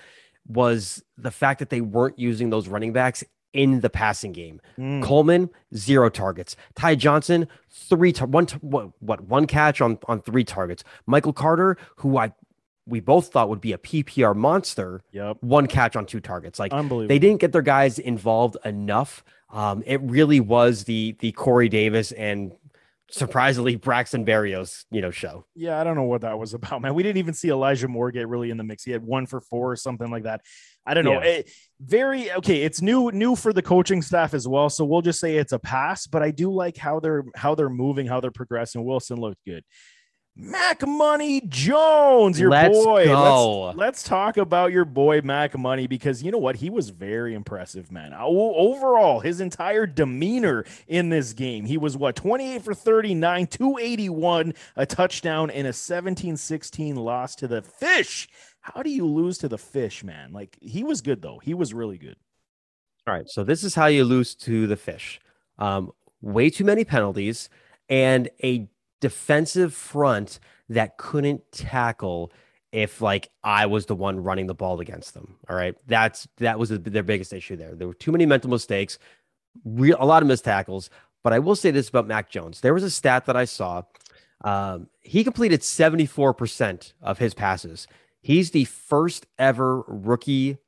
[0.48, 4.60] Was the fact that they weren't using those running backs in the passing game.
[4.78, 5.02] Mm.
[5.02, 6.54] Coleman zero targets.
[6.74, 10.84] Ty Johnson three tar- one t- what, what one catch on on three targets.
[11.06, 12.32] Michael Carter, who I
[12.86, 15.02] we both thought would be a PPR monster.
[15.12, 15.38] Yep.
[15.40, 16.58] One catch on two targets.
[16.58, 17.08] Like Unbelievable.
[17.08, 19.24] they didn't get their guys involved enough.
[19.50, 22.52] Um, it really was the the Corey Davis and
[23.10, 25.46] surprisingly Braxton Berrios, you know, show.
[25.54, 26.94] Yeah, I don't know what that was about, man.
[26.94, 28.84] We didn't even see Elijah Moore get really in the mix.
[28.84, 30.40] He had one for four or something like that.
[30.84, 31.12] I don't know.
[31.12, 31.24] Yeah.
[31.24, 32.62] It, very okay.
[32.62, 34.70] It's new, new for the coaching staff as well.
[34.70, 36.06] So we'll just say it's a pass.
[36.06, 38.84] But I do like how they're how they're moving, how they're progressing.
[38.84, 39.64] Wilson looked good.
[40.38, 43.06] Mac Money Jones, your let's boy.
[43.06, 46.56] Let's, let's, talk about your boy Mac Money because you know what?
[46.56, 48.12] He was very impressive, man.
[48.12, 54.84] Overall, his entire demeanor in this game, he was what 28 for 39, 281, a
[54.84, 58.28] touchdown, and a 17 16 loss to the fish.
[58.60, 60.34] How do you lose to the fish, man?
[60.34, 61.38] Like he was good though.
[61.42, 62.16] He was really good.
[63.06, 63.28] All right.
[63.28, 65.18] So this is how you lose to the fish.
[65.58, 67.48] Um, way too many penalties
[67.88, 68.68] and a
[69.00, 72.32] defensive front that couldn't tackle
[72.72, 75.36] if like I was the one running the ball against them.
[75.48, 75.74] All right.
[75.86, 77.74] That's that was their biggest issue there.
[77.74, 78.98] There were too many mental mistakes,
[79.64, 80.90] real, a lot of missed tackles.
[81.22, 82.60] But I will say this about Mac Jones.
[82.60, 83.82] There was a stat that I saw.
[84.44, 87.88] Um, he completed 74% of his passes.
[88.20, 90.58] He's the first ever rookie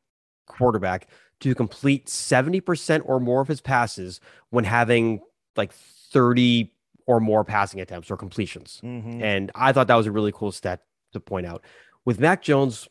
[0.47, 1.09] quarterback
[1.41, 5.21] to complete 70% or more of his passes when having
[5.57, 6.73] like 30
[7.09, 8.83] or more passing attempts or completions.
[8.85, 9.23] Mm-hmm.
[9.23, 10.83] And I thought that was a really cool stat
[11.15, 11.65] to point out.
[12.05, 12.87] With Mac Jones,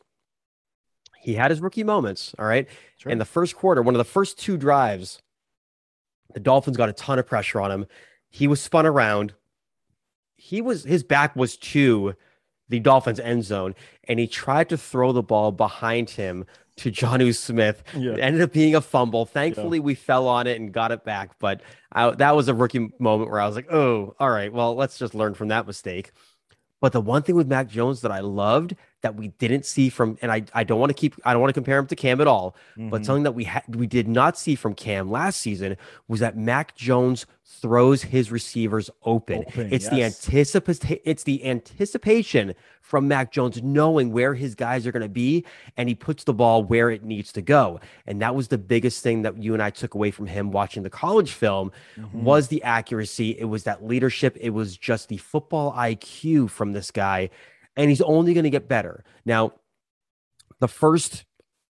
[1.21, 2.33] he had his rookie moments.
[2.39, 2.67] All right.
[2.97, 3.11] Sure.
[3.11, 5.21] In the first quarter, one of the first two drives,
[6.33, 7.85] the Dolphins got a ton of pressure on him.
[8.27, 9.35] He was spun around.
[10.35, 12.15] He was his back was to
[12.69, 13.75] the Dolphins end zone,
[14.07, 16.45] and he tried to throw the ball behind him
[16.77, 17.83] to Jonnu Smith.
[17.95, 18.11] Yeah.
[18.11, 19.25] It ended up being a fumble.
[19.25, 19.83] Thankfully, yeah.
[19.83, 21.39] we fell on it and got it back.
[21.39, 24.75] But I, that was a rookie moment where I was like, oh, all right, well,
[24.75, 26.11] let's just learn from that mistake.
[26.79, 30.15] But the one thing with Mac Jones that I loved that we didn't see from,
[30.21, 32.21] and I, I don't want to keep, I don't want to compare him to Cam
[32.21, 32.91] at all, Mhm.
[32.91, 35.75] but something that we had, we did not see from Cam last season
[36.07, 39.39] was that Mac Jones throws his receivers open.
[39.47, 39.93] Open, it's yes.
[39.93, 45.09] the anticipation, it's the anticipation from Mac Jones knowing where his guys are going to
[45.09, 45.45] be,
[45.77, 47.79] and he puts the ball where it needs to go.
[48.05, 50.83] And that was the biggest thing that you and I took away from him watching
[50.83, 52.13] the college film Mhm.
[52.23, 53.31] was the accuracy.
[53.39, 54.37] It was that leadership.
[54.39, 57.29] It was just the football IQ from this guy.
[57.75, 59.03] And he's only going to get better.
[59.25, 59.53] Now,
[60.59, 61.25] the first,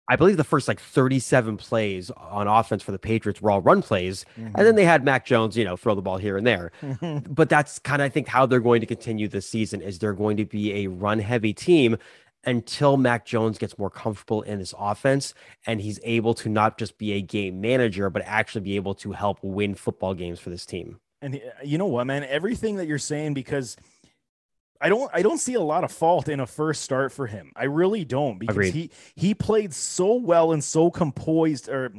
[0.09, 3.83] I believe the first like 37 plays on offense for the Patriots were all run
[3.83, 4.25] plays.
[4.37, 6.73] And then they had Mac Jones, you know, throw the ball here and there.
[7.29, 10.13] But that's kind of, I think, how they're going to continue this season is they're
[10.15, 11.99] going to be a run heavy team
[12.45, 15.35] until Mac Jones gets more comfortable in this offense
[15.67, 19.13] and he's able to not just be a game manager, but actually be able to
[19.13, 20.99] help win football games for this team.
[21.21, 22.25] And uh, you know what, man?
[22.25, 23.77] Everything that you're saying, because
[24.81, 27.53] I don't, I don't see a lot of fault in a first start for him.
[27.57, 28.75] I really don't, because Agreed.
[28.75, 31.93] he he played so well and so composed, or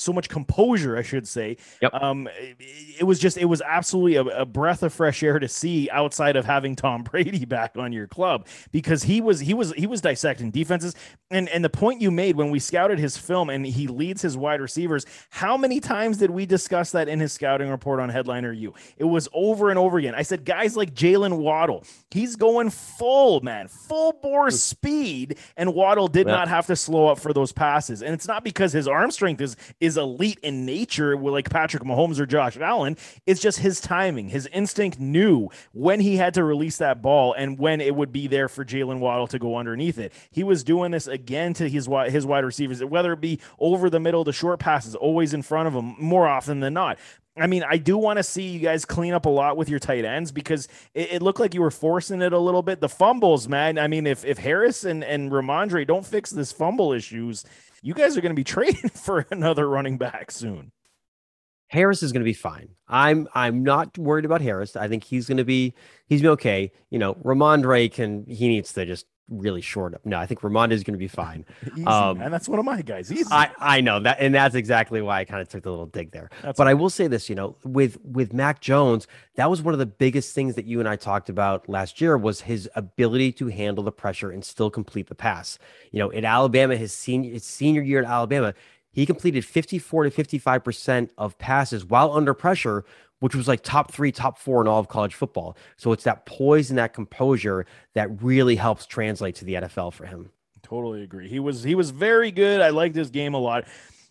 [0.00, 1.56] so much composure, I should say.
[1.82, 1.94] Yep.
[1.94, 2.56] Um, it,
[3.00, 6.36] it was just, it was absolutely a, a breath of fresh air to see outside
[6.36, 10.00] of having Tom Brady back on your club, because he was, he was, he was
[10.00, 10.94] dissecting defenses.
[11.32, 14.36] And and the point you made when we scouted his film and he leads his
[14.36, 18.52] wide receivers, how many times did we discuss that in his scouting report on Headliner
[18.52, 18.74] U?
[18.96, 20.14] It was over and over again.
[20.16, 26.08] I said, guys like Jaylen Waddle, he's going full, man, full bore speed, and Waddle
[26.08, 26.32] did Yeah.
[26.34, 28.02] not have to slow up for those passes.
[28.02, 32.18] And it's not because his arm strength is is elite in nature, like Patrick Mahomes
[32.18, 32.96] or Josh Allen.
[33.26, 37.58] It's just his timing, his instinct knew when he had to release that ball and
[37.58, 40.12] when it would be there for Jaylen Waddle to go underneath it.
[40.30, 44.00] He was doing this again to his his wide receivers, whether it be over the
[44.00, 46.98] middle, the short passes, always in front of him more often than not.
[47.36, 49.78] I mean, I do want to see you guys clean up a lot with your
[49.78, 52.80] tight ends because it, it looked like you were forcing it a little bit.
[52.80, 53.78] The fumbles, man.
[53.78, 57.44] I mean, if if Harris and and Rhamondre don't fix this fumble issues,
[57.82, 60.72] you guys are going to be trading for another running back soon.
[61.68, 62.70] Harris is going to be fine.
[62.88, 64.74] I'm I'm not worried about Harris.
[64.74, 65.74] I think he's going to be
[66.08, 66.72] he's be okay.
[66.90, 70.04] You know, Rhamondre can he needs to just really short up.
[70.04, 71.44] No, I think Rhamondre is going to be fine.
[71.76, 72.30] Easy, Um, man.
[72.30, 73.10] That's one of my guys.
[73.10, 73.24] Easy.
[73.30, 76.10] I I know that, and that's exactly why I kind of took the little dig
[76.10, 76.30] there.
[76.42, 79.72] That's but I will say this, you know, with with Mac Jones, that was one
[79.72, 83.32] of the biggest things that you and I talked about last year was his ability
[83.32, 85.58] to handle the pressure and still complete the pass.
[85.92, 88.52] You know, in Alabama, his senior his senior year at Alabama,
[88.92, 92.84] he completed 54 to 55 percent of passes while under pressure,
[93.20, 95.56] which was like top three, top four in all of college football.
[95.76, 100.04] So it's that poise and that composure that really helps translate to the NFL for
[100.06, 100.30] him.
[100.62, 101.28] Totally agree.
[101.28, 102.60] He was he was very good.
[102.60, 103.64] I liked his game a lot.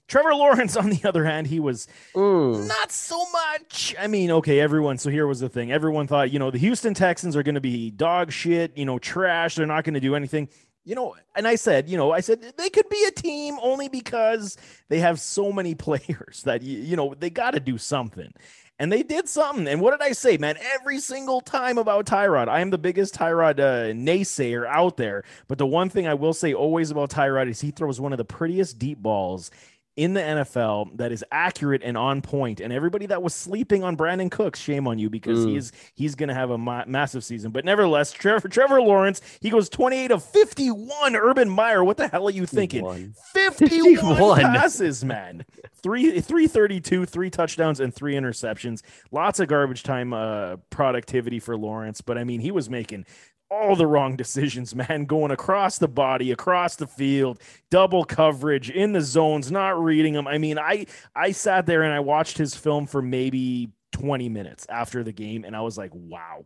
[0.08, 2.68] Trevor Lawrence, on the other hand, he was Mm.
[2.68, 3.96] not so much.
[4.00, 4.98] I mean, okay, everyone.
[4.98, 5.72] So here was the thing.
[5.72, 8.98] Everyone thought, you know, the Houston Texans are going to be dog shit, you know,
[9.00, 9.56] trash.
[9.56, 10.50] They're not going to do anything.
[10.86, 13.90] You know, and I said, you know, I said they could be a team only
[13.90, 18.34] because they have so many players that you, you know, they got to do something.
[18.80, 19.68] And they did something.
[19.68, 20.56] And what did I say, man?
[20.74, 25.26] Every single time about Tyrod, I am the biggest Tyrod uh, naysayer out there.
[25.50, 28.18] But the one thing I will say always about Tyrod is he throws one of
[28.18, 29.52] the prettiest deep balls
[30.00, 32.62] in the NFL that is accurate and on point.
[32.62, 35.58] And everybody that was sleeping on Brandin Cooks, shame on you because he Mm.
[35.58, 37.52] is he's going to have a ma- massive season.
[37.52, 41.16] But nevertheless, Trevor Trevor Lawrence, he goes 28 of 51.
[41.18, 42.84] Urban Meyer, what the hell are you thinking?
[42.84, 43.14] One.
[43.34, 44.40] 51, 51.
[44.42, 45.46] passes, man.
[45.84, 48.82] Three 332, three touchdowns and three interceptions.
[49.12, 53.06] Lots of garbage time uh productivity for Lawrence, but I mean, he was making
[53.52, 58.92] all the wrong decisions, man, going across the body, across the field, double coverage in
[58.94, 60.28] the zones, not reading them.
[60.28, 60.86] I mean, I
[61.16, 65.44] I sat there and I watched his film for maybe 20 minutes after the game
[65.46, 66.46] and I was like, "Wow.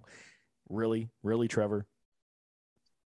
[0.69, 1.09] Really?
[1.23, 1.85] Really, Trevor?"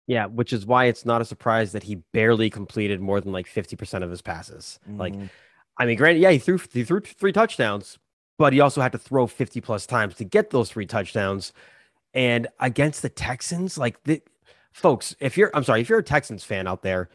[0.08, 3.48] Yeah, which is why it's not a surprise that he barely completed more than like
[3.48, 4.80] 50% of his passes.
[4.88, 5.30] Like, Mhm.
[5.80, 7.98] I mean, granted, yeah, he threw he threw three touchdowns,
[8.38, 11.54] but he also had to throw 50 plus times to get those three touchdowns.
[12.16, 14.24] And against the Texans, like the
[14.74, 17.10] folks, if you're I'm sorry, if you're a Texans fan out there,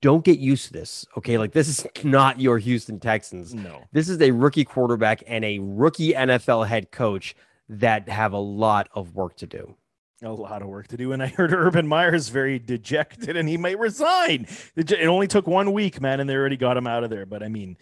[0.00, 1.04] don't get used to this.
[1.18, 1.36] Okay.
[1.38, 3.54] Like this is not your Houston Texans.
[3.54, 3.82] no.
[3.92, 7.34] This is a rookie quarterback and a rookie NFL head coach
[7.68, 9.76] that have a lot of work to do.
[10.22, 11.12] a lot of work to do.
[11.12, 14.46] And I heard Urban Meyer is very dejected and he might resign.
[14.76, 17.26] It it only took one week, man, and they already got him out of there.
[17.26, 17.76] But I mean,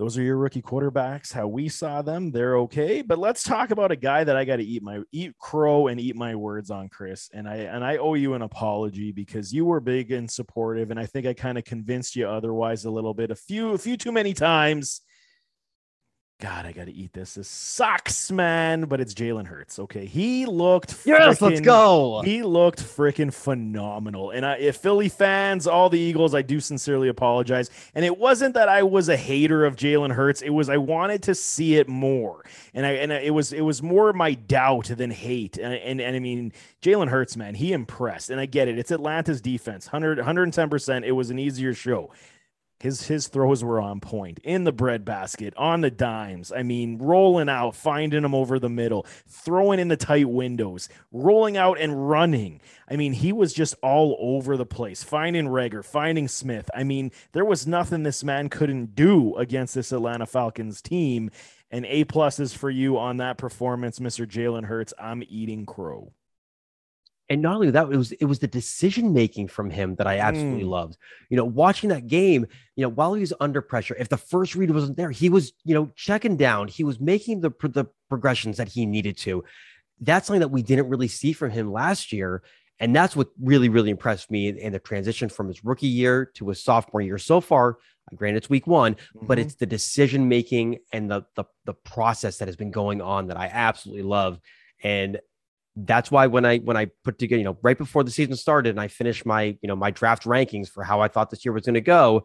[0.00, 1.30] those are your rookie quarterbacks.
[1.30, 3.02] How we saw them, they're okay.
[3.02, 6.00] But let's talk about a guy that I got to eat my eat crow and
[6.00, 7.28] eat my words on, Chris.
[7.34, 10.98] And I and I owe you an apology because you were big and supportive, and
[10.98, 13.98] I think I kind of convinced you otherwise a little bit, a few a few
[13.98, 15.02] too many times.
[16.40, 17.34] God, I got to eat this.
[17.34, 18.86] This sucks, man.
[18.86, 19.78] But it's Jalen Hurts.
[19.78, 20.96] Okay, he looked.
[21.04, 22.22] Yes, let's go.
[22.22, 24.30] He looked freaking phenomenal.
[24.30, 27.68] And I, if Philly fans, all the Eagles, I do sincerely apologize.
[27.94, 30.40] And it wasn't that I was a hater of Jalen Hurts.
[30.40, 32.44] It was I wanted to see it more.
[32.72, 35.58] And I and it was it was more my doubt than hate.
[35.58, 38.30] And and, and I mean Jalen Hurts, man, he impressed.
[38.30, 38.78] And I get it.
[38.78, 41.04] It's Atlanta's defense, 100 110 percent.
[41.04, 42.10] It was an easier show
[42.80, 46.50] his his throws were on point in the breadbasket on the dimes.
[46.50, 51.56] I mean rolling out finding them over the middle throwing in the tight windows rolling
[51.56, 52.60] out and running.
[52.88, 56.70] I mean he was just all over the place finding Reagor finding smith.
[56.74, 61.30] I mean there was nothing this man couldn't do against this atlanta falcons team.
[61.72, 66.12] And a plus is for you on that performance mr jalen hurts i'm eating crow
[67.30, 70.18] and not only that, it was it was the decision making from him that I
[70.18, 70.70] absolutely mm.
[70.70, 70.96] loved.
[71.28, 74.56] You know, watching that game, you know, while he was under pressure, if the first
[74.56, 76.66] read wasn't there, he was, you know, checking down.
[76.66, 79.44] He was making the the progressions that he needed to.
[80.00, 82.42] That's something that we didn't really see from him last year.
[82.80, 86.48] And that's what really, really impressed me in the transition from his rookie year to
[86.48, 87.76] his sophomore year so far.
[88.16, 89.26] Granted, it's week one, mm-hmm.
[89.26, 93.28] but it's the decision making and the, the the process that has been going on
[93.28, 94.40] that I absolutely love.
[94.82, 95.20] And
[95.86, 98.70] that's why when I when I put together, you know, right before the season started
[98.70, 101.52] and I finished my, you know, my draft rankings for how I thought this year
[101.52, 102.24] was going to go,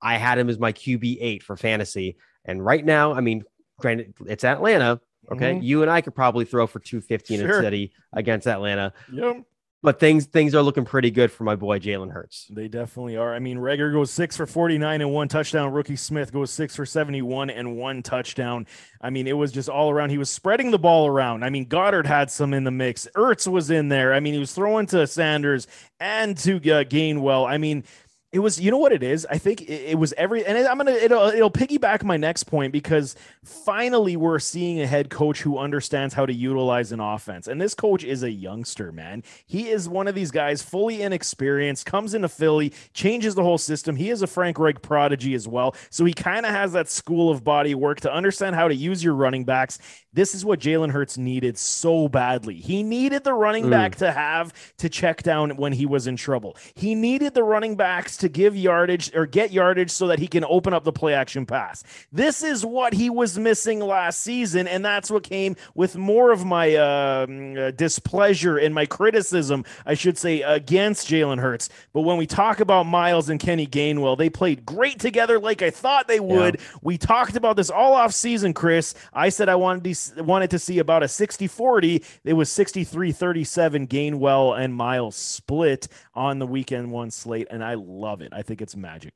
[0.00, 2.16] I had him as my QB eight for fantasy.
[2.44, 3.44] And right now, I mean,
[3.78, 5.00] granted, it's Atlanta.
[5.30, 5.54] Okay.
[5.54, 5.62] Mm-hmm.
[5.62, 7.58] You and I could probably throw for 250 in sure.
[7.58, 8.92] a city against Atlanta.
[9.12, 9.44] Yep
[9.82, 12.48] but things things are looking pretty good for my boy Jalen Hurts.
[12.50, 13.34] They definitely are.
[13.34, 15.72] I mean, Reagor goes six for 49 and one touchdown.
[15.72, 18.66] Rookie Smith goes six for 71 and one touchdown.
[19.00, 20.10] I mean, it was just all around.
[20.10, 21.44] He was spreading the ball around.
[21.44, 23.06] I mean, Goedert had some in the mix.
[23.14, 24.12] Ertz was in there.
[24.12, 25.68] I mean, he was throwing to Sanders
[26.00, 27.48] and to uh, Gainwell.
[27.48, 27.84] I mean,
[28.30, 29.26] it was, you know what it is?
[29.30, 32.72] I think it, it was every, and I'm gonna, it'll, it'll piggyback my next point
[32.72, 37.48] because finally we're seeing a head coach who understands how to utilize an offense.
[37.48, 39.22] And this coach is a youngster, man.
[39.46, 43.96] He is one of these guys, fully inexperienced, comes into Philly, changes the whole system.
[43.96, 47.30] He is a Frank Reich prodigy as well, so he kind of has that school
[47.30, 49.78] of body work to understand how to use your running backs.
[50.12, 52.56] This is what Jalen Hurts needed so badly.
[52.56, 53.70] He needed the running mm.
[53.70, 56.56] back to have to check down when he was in trouble.
[56.74, 60.44] He needed the running backs to give yardage or get yardage so that he can
[60.44, 61.84] open up the play action pass.
[62.12, 66.44] This is what he was missing last season, and that's what came with more of
[66.44, 71.68] my um, uh, displeasure and my criticism, I should say, against Jalen Hurts.
[71.92, 75.70] But when we talk about Miles and Kenny Gainwell, they played great together, like I
[75.70, 76.56] thought they would.
[76.58, 76.78] Yeah.
[76.82, 78.94] We talked about this all off season, Chris.
[79.12, 82.04] I said I wanted to wanted to see about a 60-40.
[82.24, 85.88] It was 63-37 Gainwell and Miles split
[86.18, 88.32] on the weekend one slate, and I love it.
[88.32, 89.14] I think it's magic.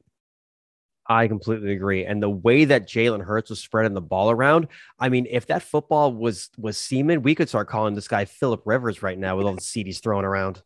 [1.04, 2.04] I completely agree.
[2.04, 4.68] And the way that Jalen Hurts was spreading the ball around,
[5.00, 8.62] I mean, if that football was was semen, we could start calling this guy Philip
[8.64, 10.62] Rivers right now with all the CDs thrown around.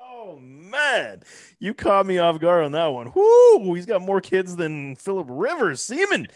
[0.00, 1.22] Oh man,
[1.60, 3.12] you caught me off guard on that one.
[3.14, 5.82] Whoo, he's got more kids than Philip Rivers.
[5.82, 6.28] Seaman.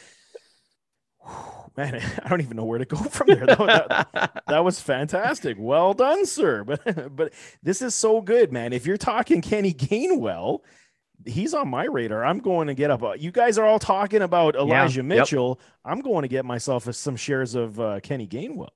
[1.76, 3.46] Man, I don't even know where to go from there.
[3.46, 5.56] That, that, that, was fantastic.
[5.58, 6.64] Well done, sir.
[6.64, 8.72] But but this is so good, man.
[8.72, 10.60] If you're talking Kenny Gainwell,
[11.24, 12.24] he's on my radar.
[12.24, 13.02] I'm going to get up.
[13.02, 15.60] Uh, you guys are all talking about Elijah yeah, Mitchell.
[15.60, 15.68] Yep.
[15.84, 18.70] I'm going to get myself some shares of uh, Kenny Gainwell.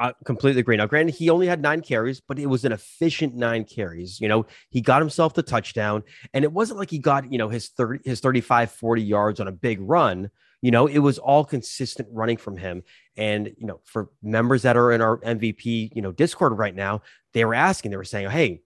[0.00, 0.78] I completely agree.
[0.78, 4.18] Now, granted, he only had nine carries, but it was an efficient nine carries.
[4.18, 7.50] You know, he got himself the touchdown, and it wasn't like he got, you know,
[7.50, 10.30] his 30, his 35, 40 yards on a big run.
[10.62, 12.82] You know, it was all consistent running from him.
[13.16, 17.02] And, you know, for members that are in our MVP, you know, Discord right now,
[17.32, 18.60] they were asking, they were saying, hey,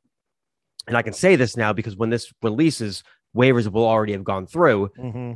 [0.86, 3.04] and I can say this now because when this releases,
[3.36, 4.90] waivers will already have gone through.
[4.98, 5.32] Mm-hmm.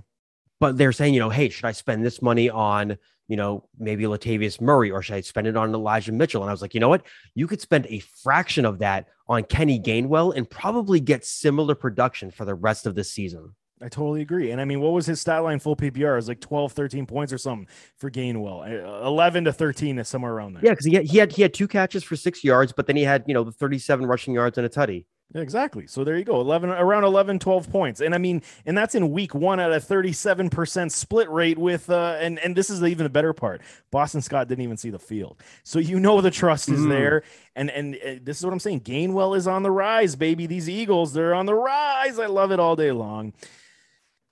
[0.61, 4.05] But they're saying, you know, hey, should I spend this money on, you know, maybe
[4.05, 6.43] Latavius Murray or should I spend it on Elijah Mitchell?
[6.43, 7.05] And I was like, you know what?
[7.35, 12.31] You could spend a fraction of that on Kenny Gainwell and probably get similar production
[12.31, 13.55] for the rest of the season.
[13.81, 14.51] I totally agree.
[14.51, 16.13] And I mean, what was his stat line full PPR?
[16.13, 18.63] It was like 12, 13 points or something for Gainwell.
[18.63, 20.65] Uh, 11 to 13 is somewhere around there.
[20.65, 22.97] Yeah, because he had, he had he had two catches for six yards, but then
[22.97, 25.05] he had, you know, the 37 rushing yards and a tutty.
[25.35, 25.87] Exactly.
[25.87, 26.41] So there you go.
[26.41, 28.01] 11 around 11 12 points.
[28.01, 32.17] And I mean, and that's in week 1 at a 37% split rate with uh
[32.19, 33.61] and and this is even the better part.
[33.91, 35.43] Boston Scott didn't even see the field.
[35.65, 36.89] So you know the trust is mm.
[36.89, 37.25] there
[37.55, 38.81] and and uh, this is what I'm saying.
[38.81, 40.47] Gainwell is on the rise, baby.
[40.47, 42.19] These Eagles, they're on the rise.
[42.19, 43.35] I love it all day long.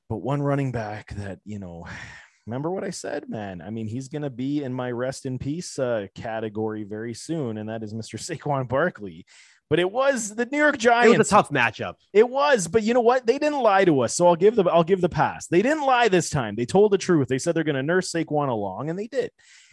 [0.09, 1.87] But one running back that, you know,
[2.47, 3.61] remember what I said, man.
[3.61, 7.59] I mean, he's going to be in my rest in peace uh, category very soon,
[7.59, 8.19] and that is Mr.
[8.39, 9.27] Saquon Barkley.
[9.69, 11.13] But it was the New York Giants.
[11.13, 11.95] It was a tough matchup.
[12.13, 13.27] It was, but you know what?
[13.27, 15.49] They didn't lie to us, so I'll give the I'll give the pass.
[15.49, 16.55] They didn't lie this time.
[16.55, 17.27] They told the truth.
[17.27, 19.33] They said they're going to nurse Saquon along, and they did.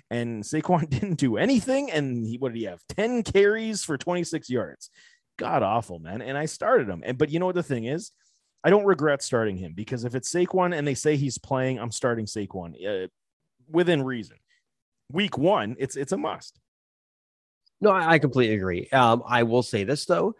[0.09, 1.91] And Saquon didn't do anything.
[1.91, 2.81] And he, what did he have?
[2.89, 4.89] Ten carries for twenty six yards.
[5.37, 6.23] God awful, man.
[6.23, 7.03] And I started him.
[7.05, 8.11] And but you know what the thing is?
[8.63, 11.91] I don't regret starting him because if it's Saquon and they say he's playing, I'm
[11.91, 13.07] starting Saquon uh,
[13.69, 14.37] within reason.
[15.11, 16.59] Week one, it's it's a must.
[17.81, 18.87] No, I, I completely agree.
[18.89, 20.35] Um, I will say this though,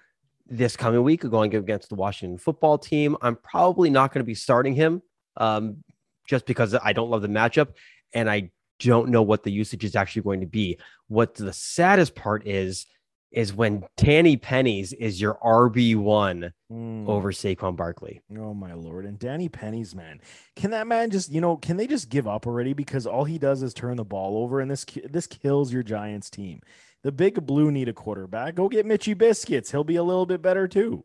[0.47, 4.35] this coming week, going against the Washington football team, I'm probably not going to be
[4.35, 5.01] starting him,
[5.37, 5.83] um,
[6.27, 7.73] just because I don't love the matchup,
[8.13, 10.79] and I don't know what the usage is actually going to be.
[11.07, 12.85] What the saddest part is,
[13.33, 17.07] is when Danny Pennies is your RB one Mm.
[17.07, 18.21] over Saquon Barkley.
[18.35, 19.05] Oh my lord!
[19.05, 20.19] And Danny Penny's man,
[20.55, 23.37] can that man just you know can they just give up already because all he
[23.37, 26.61] does is turn the ball over and this this kills your Giants team.
[27.03, 28.55] The big blue need a quarterback.
[28.55, 29.69] Go get Mitchy Biscuits.
[29.69, 31.03] He'll be a little bit better too.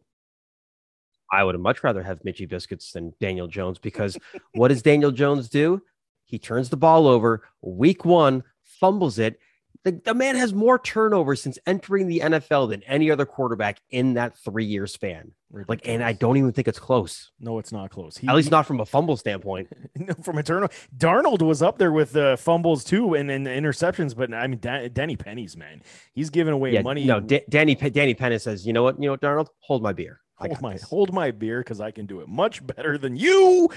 [1.31, 4.17] I would much rather have Mitchy Biscuits than Daniel Jones because
[4.55, 5.83] what does Daniel Jones do?
[6.25, 9.39] He turns the ball over week one, fumbles it.
[9.85, 14.15] The, the man has more turnovers since entering the NFL than any other quarterback in
[14.15, 15.33] that three year span.
[15.67, 18.19] Like, and I don't even think it's close, No, it's not close.
[18.19, 19.69] He, at least not from a fumble standpoint.
[19.95, 20.71] no, from a turnover.
[20.95, 24.91] Darnold was up there with uh, fumbles too and, and interceptions, but I mean Dan,
[24.93, 25.81] Danny Penny's man,
[26.13, 27.05] he's giving away Yeah, money.
[27.07, 29.93] no, Da- Danny Danny Pennis says, you know what, you know what, Darnold, hold my
[29.95, 30.21] beer.
[30.35, 33.71] Hold my this." hold my beer because I can do it much better than you.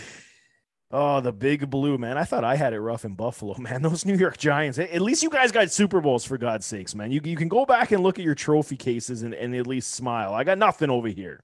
[0.93, 2.17] Oh, the big blue man.
[2.17, 3.81] I thought I had it rough in Buffalo, man.
[3.81, 4.77] Those New York Giants.
[4.77, 7.11] At least you guys got Super Bowls for God's sakes, man.
[7.11, 9.91] You, you can go back and look at your trophy cases and, and at least
[9.91, 10.33] smile.
[10.33, 11.43] I got nothing over here.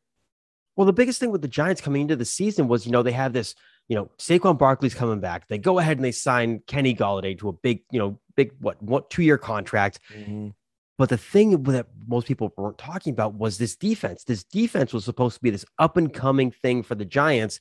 [0.75, 3.11] Well, the biggest thing with the Giants coming into the season was, you know, they
[3.11, 3.55] have this,
[3.87, 5.47] you know, Saquon Barkley's coming back.
[5.47, 8.81] They go ahead and they sign Kenny Golladay to a big, you know, big what,
[8.81, 9.99] what two year contract.
[10.13, 10.49] Mm-hmm.
[10.97, 14.23] But the thing that most people weren't talking about was this defense.
[14.23, 17.59] This defense was supposed to be this up and coming thing for the Giants.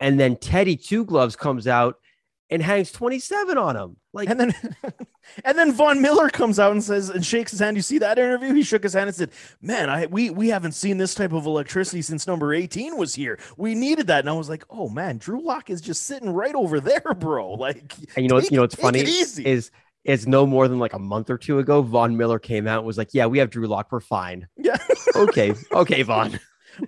[0.00, 1.96] And then Teddy Two Gloves comes out
[2.50, 3.96] and hangs 27 on him.
[4.12, 4.54] Like, And then
[5.44, 7.76] and then Von Miller comes out and says and shakes his hand.
[7.76, 8.52] You see that interview?
[8.54, 9.30] He shook his hand and said,
[9.62, 13.38] Man, I we we haven't seen this type of electricity since number 18 was here.
[13.56, 14.20] We needed that.
[14.20, 17.52] And I was like, Oh man, Drew Lock is just sitting right over there, bro.
[17.52, 19.70] Like and you know, take you know, what's funny is,
[20.04, 22.86] is no more than like a month or two ago, Von Miller came out and
[22.86, 23.92] was like, yeah, we have Drew Lock.
[23.92, 24.48] We're fine.
[24.56, 24.76] yeah.
[25.16, 25.54] Okay.
[25.72, 26.38] Okay, Von.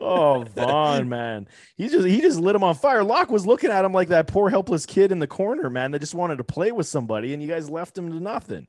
[0.01, 1.49] Oh, Von, man.
[1.77, 3.05] He just he just lit him on fire.
[3.05, 5.99] Lock was looking at him like that poor helpless kid in the corner, man, that
[6.01, 8.67] just wanted to play with somebody, and you guys left him to nothing.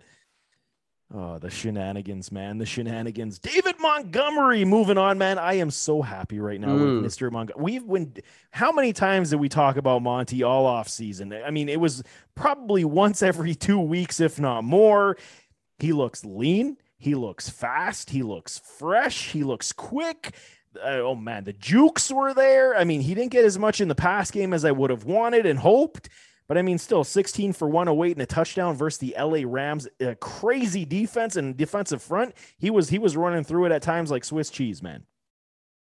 [1.16, 2.58] Oh, the shenanigans, man.
[2.58, 3.38] The shenanigans.
[3.38, 5.38] David Montgomery moving on, man.
[5.38, 7.04] I am so happy right now Mm.
[7.04, 7.32] with Mr.
[7.32, 7.64] Montgomery.
[7.64, 8.14] We've been
[8.50, 11.32] how many times did we talk about Monty all off season?
[11.32, 12.02] I mean, it was
[12.34, 15.16] probably once every two weeks, if not more.
[15.78, 16.78] He looks lean.
[16.98, 18.10] He looks fast.
[18.10, 19.32] He looks fresh.
[19.34, 20.34] He looks quick.
[20.78, 22.76] Uh, oh man, the jukes were there.
[22.76, 25.06] I mean, he didn't get as much in the pass game as I would have
[25.06, 26.10] wanted and hoped.
[26.48, 29.88] But I mean, still 16 for 108 and a touchdown versus the LA Rams.
[30.00, 32.36] A crazy defense and defensive front.
[32.58, 35.04] He was he was running through it at times like Swiss cheese, man.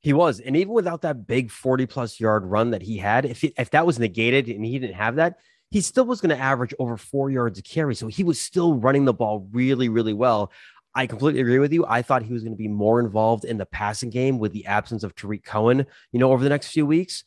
[0.02, 3.52] He was, and even without that big forty-plus yard run that he had, if he,
[3.58, 5.38] if that was negated and he didn't have that,
[5.70, 7.94] he still was going to average over four yards a carry.
[7.94, 10.52] So he was still running the ball really, really well.
[10.96, 11.84] I completely agree with you.
[11.86, 14.64] I thought he was going to be more involved in the passing game with the
[14.64, 17.22] absence of Tarik Cohen, you know, over the next few weeks.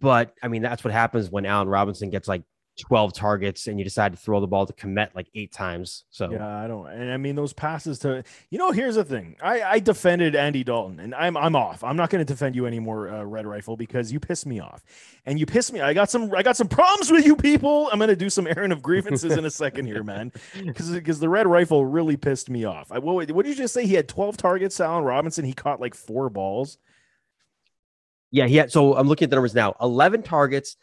[0.00, 2.42] But I mean, that's what happens when Allen Robinson gets like
[2.80, 6.04] 12 targets and you decide to throw the ball to Kmet like eight times.
[6.10, 6.86] So Yeah, I don't.
[6.88, 8.70] And I mean, those passes to you know.
[8.70, 9.36] Here's the thing.
[9.42, 11.84] I I defended Andy Dalton, and I'm I'm off.
[11.84, 14.82] I'm not going to defend you anymore, uh, Red Rifle, because you piss me off,
[15.26, 15.80] and you piss me.
[15.80, 17.90] I got some I got some problems with you people.
[17.92, 20.32] I'm going to do some airing of grievances in a second here, man,
[20.64, 22.90] because because the Red Rifle really pissed me off.
[22.90, 23.86] I what, what did you just say?
[23.86, 24.80] He had 12 targets.
[24.80, 25.44] Allen Robinson.
[25.44, 26.78] He caught like four balls.
[28.30, 28.72] Yeah, he had.
[28.72, 30.76] So I'm looking at the numbers now 11 targets,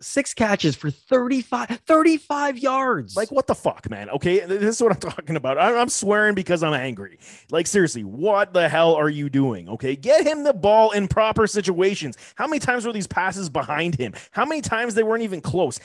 [0.00, 3.16] six catches for 35, 35 yards.
[3.16, 4.10] Like what the fuck, man?
[4.10, 5.58] Okay, this is what I'm talking about.
[5.58, 7.18] I'm swearing because I'm angry.
[7.50, 9.68] Like seriously, what the hell are you doing?
[9.68, 12.16] Okay, get him the ball in proper situations.
[12.34, 14.14] How many times were these passes behind him?
[14.30, 15.80] How many times they weren't even close?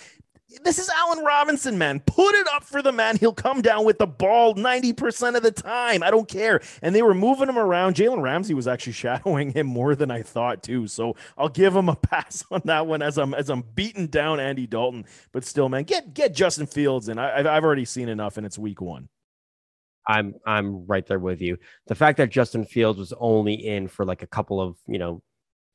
[0.64, 2.00] This is Allen Robinson, man.
[2.00, 3.18] Put it up for the man.
[3.18, 6.02] He'll come down with the ball 90% of the time.
[6.02, 6.60] I don't care.
[6.82, 7.96] And they were moving him around.
[7.96, 10.88] Jalen Ramsey was actually shadowing him more than I thought, too.
[10.88, 14.40] So I'll give him a pass on that one as I'm as I'm beating down
[14.40, 15.06] Andy Dalton.
[15.32, 17.20] But still, man, get get Justin Fields in.
[17.20, 19.08] I, I've I've already seen enough, and it's week one.
[20.08, 21.60] I'm I'm right there with you.
[21.86, 25.22] The fact that Justin Fields was only in for like a couple of, you know,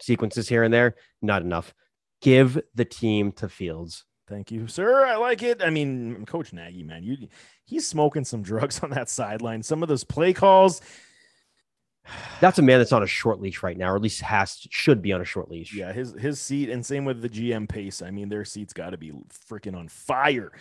[0.01, 1.73] sequences here and there, not enough.
[2.21, 4.05] Give the team to Fields.
[4.27, 5.05] Thank you, sir.
[5.05, 5.63] I like it.
[5.63, 7.29] I mean, Coach Nagy, man, you
[7.65, 9.63] he's smoking some drugs on that sideline.
[9.63, 10.81] Some of those play calls.
[12.41, 15.03] that's a man that's on a short leash right now, or at least has should
[15.03, 15.75] be on a short leash.
[15.75, 18.03] Yeah, his his seat, and same with the GM pace.
[18.03, 19.13] I mean, their seat's got to be
[19.51, 20.53] freaking on fire.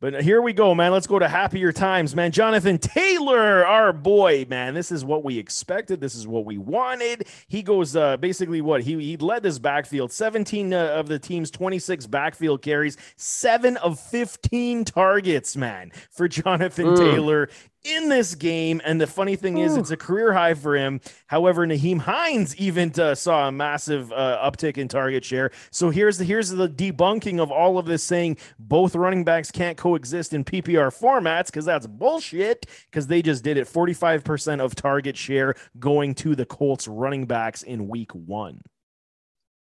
[0.00, 0.92] But here we go, man.
[0.92, 2.30] Let's go to happier times, man.
[2.30, 4.74] Jonathan Taylor, our boy, man.
[4.74, 6.00] This is what we expected.
[6.00, 7.26] This is what we wanted.
[7.48, 10.12] He goes uh, basically what he he led this backfield.
[10.12, 16.86] 17 uh, of the team's 26 backfield carries, seven of 15 targets, man, for Jonathan
[16.88, 16.96] mm.
[16.96, 17.48] Taylor
[17.84, 18.80] in this game.
[18.84, 21.00] And the funny thing is, it's a career high for him.
[21.26, 25.50] However, Nyheim Hines even uh, saw a massive uh, uptick in target share.
[25.70, 29.76] So here's the here's the debunking of all of this, saying both running backs can't
[29.76, 32.66] coexist in PPR formats because that's bullshit.
[32.90, 33.66] Because they just did it.
[33.66, 38.62] 45% of target share going to the Colts running backs in week one.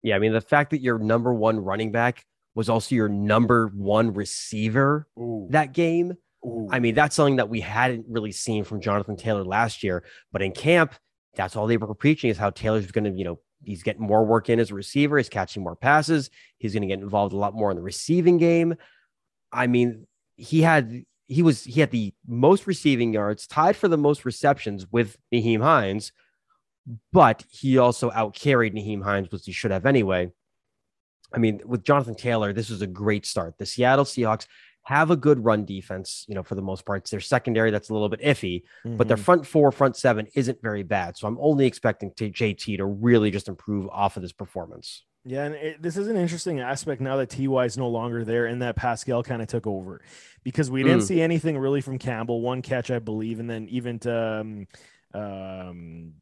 [0.02, 3.68] Yeah, I mean the fact that your number one running back was also your number
[3.68, 5.46] one receiver Ooh.
[5.50, 6.68] that game Ooh.
[6.70, 10.04] I mean, that's something that we hadn't really seen from Jonathan Taylor last year.
[10.32, 10.94] But in camp,
[11.34, 14.24] that's all they were preaching is how Taylor's going to, you know, he's getting more
[14.24, 17.36] work in as a receiver, he's catching more passes, he's going to get involved a
[17.36, 18.76] lot more in the receiving game.
[19.52, 23.98] I mean, he had he was he had the most receiving yards, tied for the
[23.98, 26.12] most receptions with Nyheim Hines,
[27.12, 30.30] but he also outcarried Nyheim Hines, which he should have anyway.
[31.32, 33.58] I mean, with Jonathan Taylor, this was a great start.
[33.58, 34.46] The Seattle Seahawks
[34.88, 37.02] have a good run defense, you know, for the most part.
[37.02, 38.96] It's their secondary that's a little bit iffy, mm-hmm.
[38.96, 39.24] but their mm-hmm.
[39.24, 41.14] front four, front seven isn't very bad.
[41.18, 45.04] So I'm only expecting to JT to really just improve off of this performance.
[45.26, 48.46] Yeah, and it, this is an interesting aspect now that Ty is no longer there
[48.46, 50.00] and that Pascal kind of took over
[50.42, 51.06] because we didn't mm.
[51.06, 52.40] see anything really from Campbell.
[52.40, 54.66] One catch, I believe, and then even to, um,
[55.12, 56.12] um,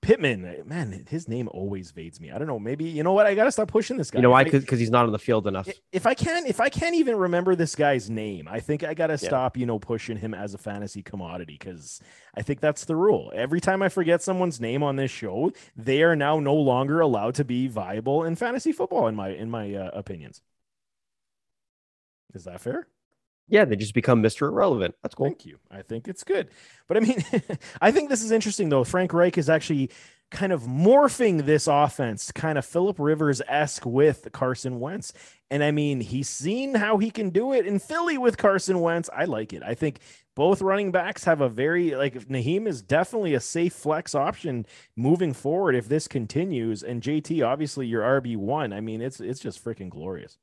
[0.00, 2.30] Pittman, man, his name always evades me.
[2.32, 2.58] I don't know.
[2.58, 3.26] Maybe you know what?
[3.26, 4.18] I gotta stop pushing this guy.
[4.18, 4.44] You know why?
[4.44, 5.68] Because he's not on the field enough.
[5.92, 9.12] If I can't, if I can't even remember this guy's name, I think I gotta
[9.12, 9.28] yeah.
[9.28, 9.56] stop.
[9.56, 12.00] You know, pushing him as a fantasy commodity because
[12.36, 13.30] I think that's the rule.
[13.34, 17.36] Every time I forget someone's name on this show, they are now no longer allowed
[17.36, 19.06] to be viable in fantasy football.
[19.06, 20.42] In my in my uh, opinions,
[22.34, 22.88] is that fair?
[23.48, 24.48] Yeah, they just become Mr.
[24.48, 24.94] Irrelevant.
[25.02, 25.26] That's cool.
[25.26, 25.58] Thank you.
[25.70, 26.48] I think it's good.
[26.86, 27.24] But I mean,
[27.80, 28.84] I think this is interesting though.
[28.84, 29.90] Frank Reich is actually
[30.30, 35.12] kind of morphing this offense, kind of Philip Rivers esque with Carson Wentz.
[35.50, 39.10] And I mean, he's seen how he can do it in Philly with Carson Wentz.
[39.14, 39.62] I like it.
[39.62, 40.00] I think
[40.34, 44.64] both running backs have a very like Nyheim is definitely a safe flex option
[44.96, 46.82] moving forward if this continues.
[46.82, 48.72] And JT, obviously, your RB one.
[48.72, 50.38] I mean, it's it's just freaking glorious.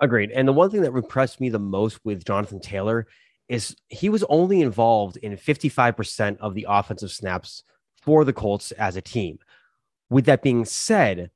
[0.00, 0.30] Agreed.
[0.30, 3.06] And the one thing that impressed me the most with Jonathan Taylor
[3.48, 7.62] is he was only involved in 55% of the offensive snaps
[8.02, 9.38] for the Colts as a team.
[10.10, 11.30] With that being said,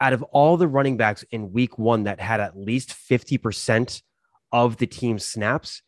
[0.00, 4.02] out of all the running backs in week one that had at least 50%
[4.52, 5.82] of the team's snaps,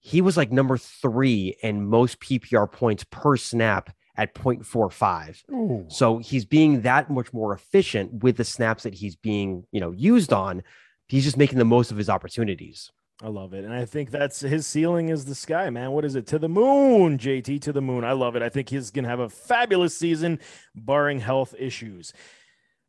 [0.00, 5.42] he was like number three in most PPR points per snap at 0.45.
[5.52, 5.86] Ooh.
[5.88, 9.92] So he's being that much more efficient with the snaps that he's being, you know,
[9.92, 10.62] used on
[11.10, 12.90] he's just making the most of his opportunities.
[13.22, 13.64] I love it.
[13.64, 15.90] And I think that's his ceiling is the sky, man.
[15.90, 16.26] What is it?
[16.28, 18.04] To the moon, JT, to the moon.
[18.04, 18.42] I love it.
[18.42, 20.38] I think he's going to have a fabulous season,
[20.74, 22.14] barring health issues.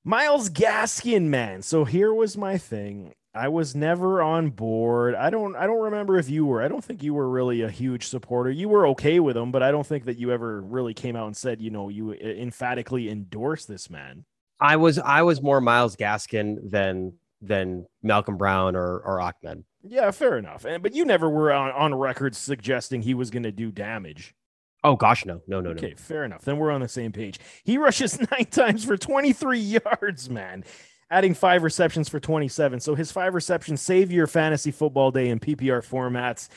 [0.06, 1.62] Myles Gaskin, man.
[1.64, 3.14] So here was my thing.
[3.34, 5.16] I was never on board.
[5.16, 6.62] I don't I don't remember if you were.
[6.62, 8.52] I don't think you were really a huge supporter.
[8.52, 11.28] You were okay with him, but I don't think that you ever really came out
[11.28, 14.26] and said, you know, you emphatically endorse this man.
[14.60, 19.64] I was I was more Myles Gaskin than than Malcolm Brown or or Ahmed.
[19.84, 20.66] Yeah, fair enough.
[20.66, 24.36] And but you never were on, on record suggesting he was going to do damage.
[24.84, 25.88] Oh gosh, no, no, no, okay, no.
[25.88, 26.44] Okay, fair enough.
[26.44, 27.40] Then we're on the same page.
[27.64, 30.64] He rushes nine times for 23 yards, man,
[31.10, 32.80] adding five receptions for 27.
[32.80, 36.50] So his five receptions save your fantasy football day in PPR formats.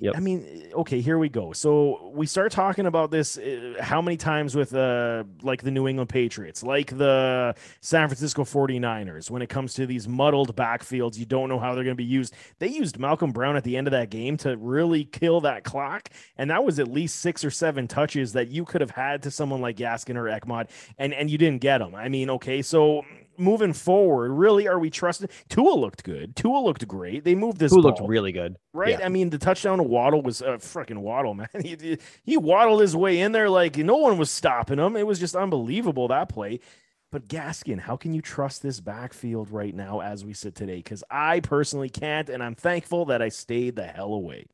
[0.00, 0.14] Yep.
[0.16, 1.52] I mean, okay, here we go.
[1.52, 5.88] So we start talking about this uh, how many times with uh like the New
[5.88, 11.26] England Patriots, like the San Francisco 49ers when it comes to these muddled backfields, you
[11.26, 12.32] don't know how they're going to be used.
[12.60, 16.10] They used Malcolm Brown at the end of that game to really kill that clock,
[16.36, 19.32] and that was at least 6 or 7 touches that you could have had to
[19.32, 20.68] someone like Gaskin or Ahmed
[20.98, 21.96] and and you didn't get them.
[21.96, 23.04] I mean, okay, so
[23.38, 25.28] moving forward, really, are we trusting?
[25.48, 26.36] Tua looked good.
[26.36, 27.24] Tua looked great.
[27.24, 27.72] They moved this.
[27.72, 28.98] Tua looked really good, right?
[28.98, 29.06] Yeah.
[29.06, 31.48] I mean, the touchdown to Waddle was a uh, freaking Waddle, man.
[31.62, 34.96] He, he waddled his way in there like no one was stopping him.
[34.96, 36.60] It was just unbelievable that play.
[37.10, 40.76] But Gaskin, how can you trust this backfield right now as we sit today?
[40.76, 44.46] Because I personally can't, and I'm thankful that I stayed the hell away.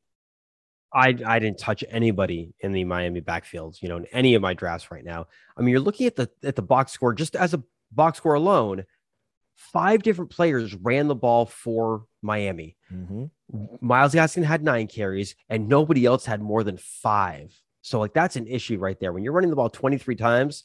[0.95, 4.55] I, I didn't touch anybody in the Miami backfields, you know, in any of my
[4.55, 5.27] drafts right now.
[5.57, 7.63] I mean, you're looking at the at the box score just as a
[7.95, 8.85] box score alone,
[9.57, 12.77] five different players ran the ball for Miami.
[12.93, 13.25] Mm-hmm.
[13.81, 17.55] Myles Gaskin had nine carries, and nobody else had more than five.
[17.83, 19.13] So, like, that's an issue right there.
[19.13, 20.65] When you're running the ball 23 times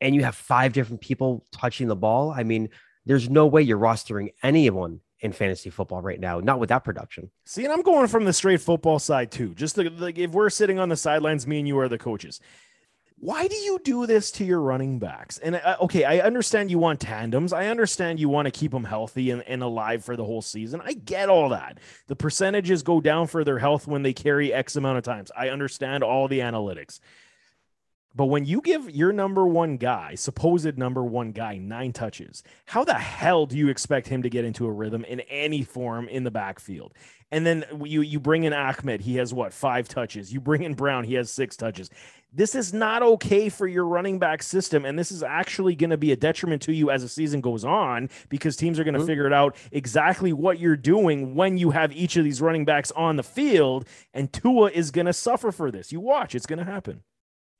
[0.00, 2.70] and you have five different people touching the ball, I mean,
[3.04, 7.30] there's no way you're rostering anyone in fantasy football right now, not with that production.
[7.46, 9.54] See, and I'm going from the straight football side too.
[9.54, 12.40] Just like if we're sitting on the sidelines, me and you are the coaches
[13.22, 15.38] why do you do this to your running backs?
[15.38, 17.52] And uh, okay, I understand you want tandems.
[17.52, 20.82] I understand you want to keep them healthy and, and alive for the whole season.
[20.84, 21.78] I get all that.
[22.08, 25.30] The percentages go down for their health when they carry X amount of times.
[25.36, 26.98] I understand all the analytics.
[28.12, 32.82] But when you give your number one guy, supposed number one guy, nine touches, how
[32.82, 36.24] the hell do you expect him to get into a rhythm in any form in
[36.24, 36.92] the backfield?
[37.30, 40.32] And then you you bring in Ahmed, he has what five touches.
[40.32, 41.88] You bring in Brown, he has six touches.
[42.34, 45.98] This is not okay for your running back system, and this is actually going to
[45.98, 49.00] be a detriment to you as the season goes on because teams are going to
[49.00, 49.06] mm-hmm.
[49.06, 52.90] figure it out exactly what you're doing when you have each of these running backs
[52.92, 55.92] on the field, and Tua is going to suffer for this.
[55.92, 57.02] You watch, it's going to happen.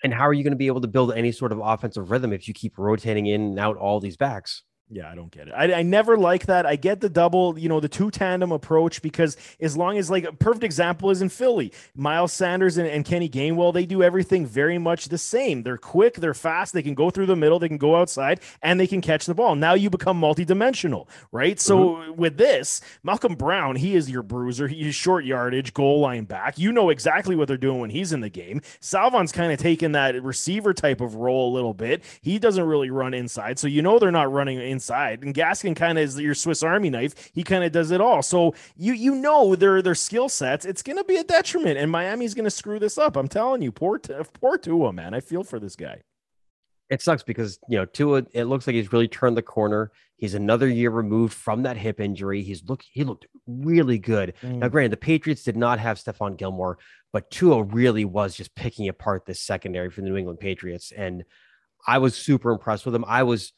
[0.02, 2.32] And how are you going to be able to build any sort of offensive rhythm
[2.32, 4.62] if you keep rotating in and out all these backs?
[4.94, 5.54] Yeah, I don't get it.
[5.56, 6.66] I, I never like that.
[6.66, 10.24] I get the double, you know, the two tandem approach because as long as like
[10.24, 14.44] a perfect example is in Philly, Miles Sanders and, and Kenny Gainwell, they do everything
[14.44, 15.62] very much the same.
[15.62, 18.78] They're quick, they're fast, they can go through the middle, they can go outside, and
[18.78, 19.54] they can catch the ball.
[19.54, 21.58] Now you become multidimensional, right?
[21.58, 22.20] So mm-hmm.
[22.20, 24.68] with this, Malcolm Brown, he is your bruiser.
[24.68, 26.58] He's short yardage, goal line back.
[26.58, 28.60] You know exactly what they're doing when he's in the game.
[28.80, 32.04] Salvon's kind of taking that receiver type of role a little bit.
[32.20, 35.22] He doesn't really run inside, so you know they're not running inside inside.
[35.22, 37.30] And Gaskin kind of is your Swiss Army knife.
[37.32, 38.22] He kind of does it all.
[38.22, 40.64] So you you know their their skill sets.
[40.64, 43.16] It's going to be a detriment, and Miami's going to screw this up.
[43.16, 45.14] I'm telling you, poor poor Tua, man.
[45.14, 46.02] I feel for this guy.
[46.90, 48.24] It sucks because you know Tua.
[48.32, 49.92] It looks like he's really turned the corner.
[50.16, 52.42] He's another year removed from that hip injury.
[52.42, 54.34] He's look he looked really good.
[54.42, 54.58] Mm.
[54.58, 56.78] Now, granted, the Patriots did not have Stephon Gilmore,
[57.12, 61.24] but Tua really was just picking apart this secondary for the New England Patriots, and
[61.86, 63.04] I was super impressed with him.
[63.06, 63.52] I was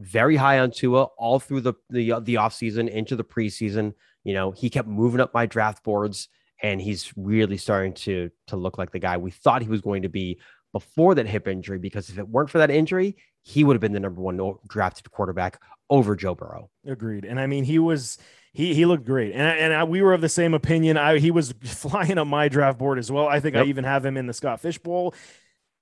[0.00, 3.94] very high on Tua all through the the uh, the offseason into the preseason.
[4.24, 6.28] You know, he kept moving up my draft boards
[6.62, 10.02] and he's really starting to to look like the guy we thought he was going
[10.02, 10.40] to be
[10.72, 13.92] before that hip injury because if it weren't for that injury, he would have been
[13.92, 16.70] the number 1 drafted quarterback over Joe Burrow.
[16.86, 17.24] Agreed.
[17.24, 18.18] And I mean, he was
[18.52, 20.96] he he looked great, and and I, we were of the same opinion.
[20.96, 23.28] I he was flying up my draft board as well.
[23.28, 23.66] I think yep.
[23.66, 25.14] I even have him in the Scott Fish Bowl.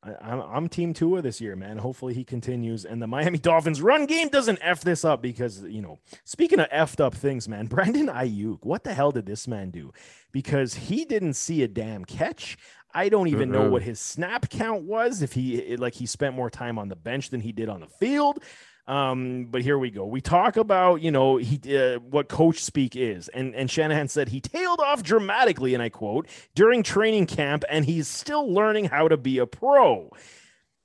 [0.02, 1.78] I, am I'm Team Tua this year, man.
[1.78, 2.84] Hopefully he continues.
[2.84, 6.68] And the Miami Dolphins run game doesn't F this up because, you know, speaking of
[6.70, 9.92] effed up things, man, Brandon Aiyuk, what the hell did this man do?
[10.32, 12.56] Because he didn't see a damn catch.
[12.94, 15.20] I don't even know what his snap count was.
[15.20, 17.86] If he like he spent more time on the bench than he did on the
[17.86, 18.42] field.
[18.88, 20.06] Um, but here we go.
[20.06, 24.30] We talk about you know he uh, what coach speak is, and and Shanahan said
[24.30, 29.06] he tailed off dramatically, and I quote during training camp, and he's still learning how
[29.08, 30.10] to be a pro.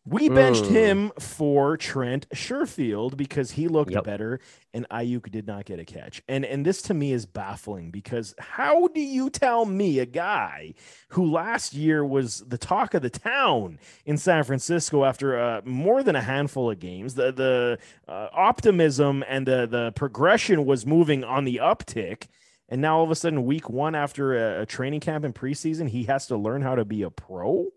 [0.06, 0.70] We benched mm.
[0.72, 4.04] him for Trent Sherfield because he looked yep.
[4.04, 4.41] better
[4.74, 6.22] and Aiyuk did not get a catch.
[6.28, 10.74] And and this to me is baffling because how do you tell me a guy
[11.10, 16.04] who last year was the talk of the town in San Francisco after uh, more
[16.04, 21.24] than a handful of games, the the uh, optimism and the the progression was moving
[21.24, 22.28] on the uptick.
[22.68, 25.88] And now all of a sudden, week one after a, a training camp in preseason,
[25.88, 27.68] he has to learn how to be a pro.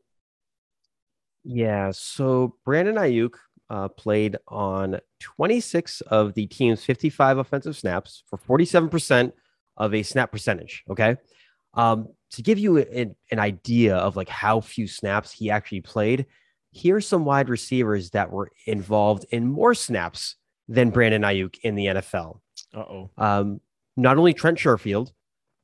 [1.47, 1.93] Yeah.
[1.93, 3.35] So Brandon Aiyuk
[3.71, 9.33] uh, played on 26 of the team's 55 offensive snaps for 47%
[9.77, 10.83] of a snap percentage.
[10.91, 11.17] Okay.
[11.75, 16.27] Um, to give you a, an idea of like how few snaps he actually played,
[16.73, 20.37] here's some wide receivers that were involved in more snaps
[20.69, 22.41] than Brandon Aiyuk in the NFL.
[22.75, 23.11] Uh-oh.
[23.17, 23.61] Um,
[23.97, 25.13] not only Trent Sherfield,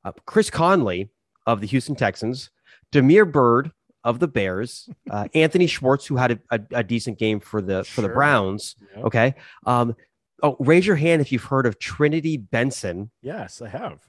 [0.05, 1.11] uh, Chris Conley
[1.47, 2.51] of the Houston Texans,
[2.93, 3.73] Damiere Byrd
[4.05, 7.85] of the Bears, uh, Anthony Schwartz, who had a, a, a, decent game for the
[7.85, 8.09] for sure.
[8.09, 8.77] the Browns.
[8.97, 9.05] Yep.
[9.07, 9.35] Okay.
[9.67, 9.97] Um,
[10.43, 13.11] oh, raise your hand if you've heard of Trinity Benson.
[13.23, 14.01] Yes, I have.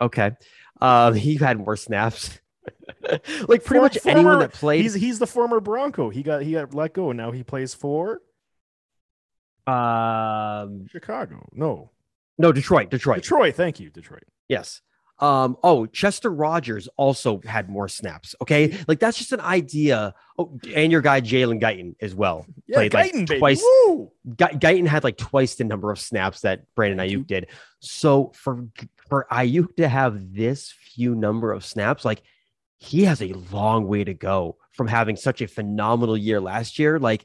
[0.00, 0.32] Okay.
[0.80, 2.38] Um, he had more snaps.
[3.48, 4.82] like pretty much former, anyone that played.
[4.82, 6.10] He's he's the former Bronco.
[6.10, 8.20] He got he got let go, and now he plays for
[9.66, 11.48] um Chicago.
[11.52, 11.90] No,
[12.38, 12.90] no Detroit.
[12.90, 13.22] Detroit.
[13.22, 13.54] Detroit.
[13.54, 14.24] Thank you, Detroit.
[14.48, 14.80] Yes.
[15.22, 18.34] Um, oh, Chester Rogers also had more snaps.
[18.42, 20.14] Okay, like that's just an idea.
[20.36, 23.64] Oh, and your guy Jalen Guyton as well yeah, played Guyton, like twice.
[24.26, 27.46] Guyton had like twice the number of snaps that Brandon Aiyuk did.
[27.78, 28.66] So for
[29.08, 32.22] for Aiyuk to have this few number of snaps, like
[32.78, 36.98] he has a long way to go from having such a phenomenal year last year.
[36.98, 37.24] Like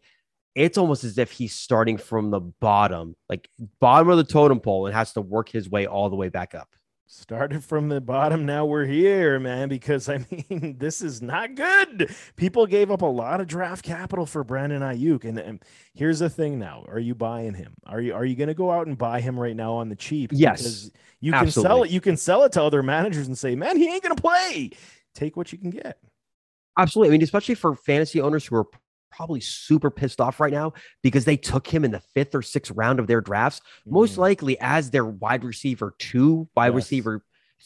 [0.54, 4.86] it's almost as if he's starting from the bottom, like bottom of the totem pole,
[4.86, 6.70] and has to work his way all the way back up.
[7.10, 8.46] Started from the bottom.
[8.46, 10.18] Now we're here, man, because I
[10.50, 12.14] mean, this is not good.
[12.36, 15.24] People gave up a lot of draft capital for Brandon Aiyuk.
[15.24, 16.84] And, and here's the thing now.
[16.90, 17.76] Are you buying him?
[17.86, 20.32] Are you are you gonna go out and buy him right now on the cheap?
[20.34, 20.62] Yes.
[20.62, 20.92] Because
[21.22, 21.70] you can absolutely.
[21.70, 24.16] sell it, you can sell it to other managers and say, Man, he ain't gonna
[24.16, 24.72] play.
[25.16, 26.00] Take what you can get.
[26.78, 27.12] Absolutely.
[27.12, 28.66] I mean, especially for fantasy owners who are
[29.12, 32.72] probably super pissed off right now because they took him in the fifth or sixth
[32.72, 34.20] round of their drafts, most Mhm.
[34.20, 36.76] likely as their wide receiver two, wide Yes.
[36.76, 37.24] receiver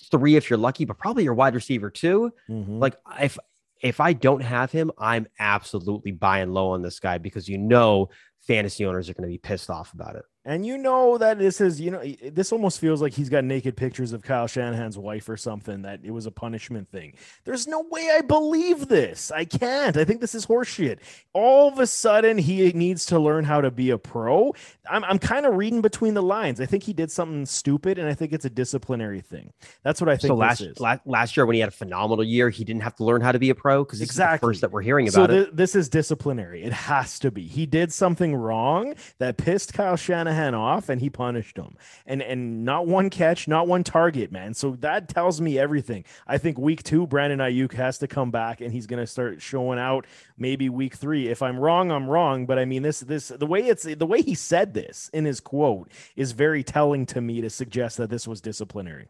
[0.09, 2.31] three, if you're lucky, but probably your wide receiver two.
[2.49, 2.79] Mhm.
[2.79, 3.37] Like if
[3.81, 8.09] if I don't have him, I'm absolutely buying low on this guy because you know
[8.39, 10.23] fantasy owners are going to be pissed off about it.
[10.43, 13.77] And you know that this is, you know, this almost feels like he's got naked
[13.77, 17.13] pictures of Kyle Shanahan's wife or something, that it was a punishment thing.
[17.43, 19.29] There's no way I believe this.
[19.31, 19.95] I can't.
[19.97, 20.97] I think this is horseshit.
[21.33, 24.51] All of a sudden, he needs to learn how to be a pro.
[24.89, 26.59] I'm, I'm kind of reading between the lines.
[26.59, 29.53] I think he did something stupid, and I think it's a disciplinary thing.
[29.83, 32.23] That's what I think So this last, last last year when he had a phenomenal
[32.23, 34.23] year, he didn't have to learn how to be a pro because this is the
[34.23, 34.47] Exactly.
[34.49, 35.55] first that we're hearing so about it.
[35.55, 36.63] this is disciplinary.
[36.63, 37.43] It has to be.
[37.43, 41.75] He did something wrong that pissed Kyle Shanahan off, and he punished him.
[42.05, 44.53] And and not one catch, not one target, man.
[44.53, 46.05] So that tells me everything.
[46.27, 49.41] I think week two, Brandon Aiyuk has to come back, and he's going to start
[49.41, 50.05] showing out.
[50.37, 51.27] Maybe week three.
[51.27, 52.45] If I'm wrong, I'm wrong.
[52.45, 55.39] But I mean, this this the way it's the way he said this in his
[55.39, 59.09] quote is very telling to me to suggest that this was disciplinary.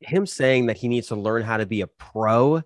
[0.00, 2.62] him saying that he needs to learn how to be a pro,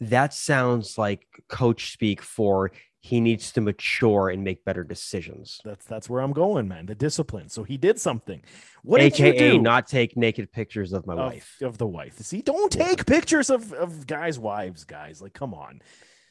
[0.00, 2.70] that sounds like coach speak for
[3.06, 5.60] he needs to mature and make better decisions.
[5.64, 6.86] That's that's where I'm going, man.
[6.86, 7.48] The discipline.
[7.48, 8.42] So he did something.
[8.82, 9.60] What did you do?
[9.60, 11.56] not take naked pictures of my of, wife.
[11.62, 12.18] of the wife.
[12.18, 12.88] See, don't Yeah.
[12.88, 15.22] take pictures of, of guys' wives, guys.
[15.22, 15.82] Like, come on.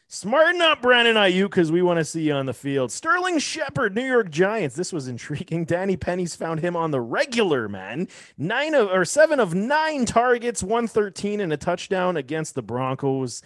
[0.07, 2.91] Smarten up, Brandon Aiyuk, because we want to see you on the field.
[2.91, 4.75] Sterling Shepard, New York Giants.
[4.75, 5.65] This was intriguing.
[5.75, 8.07] Danny Penny's found him on the regular, man.
[8.37, 13.41] Nine of or seven of nine targets, 113 and a touchdown against the Broncos.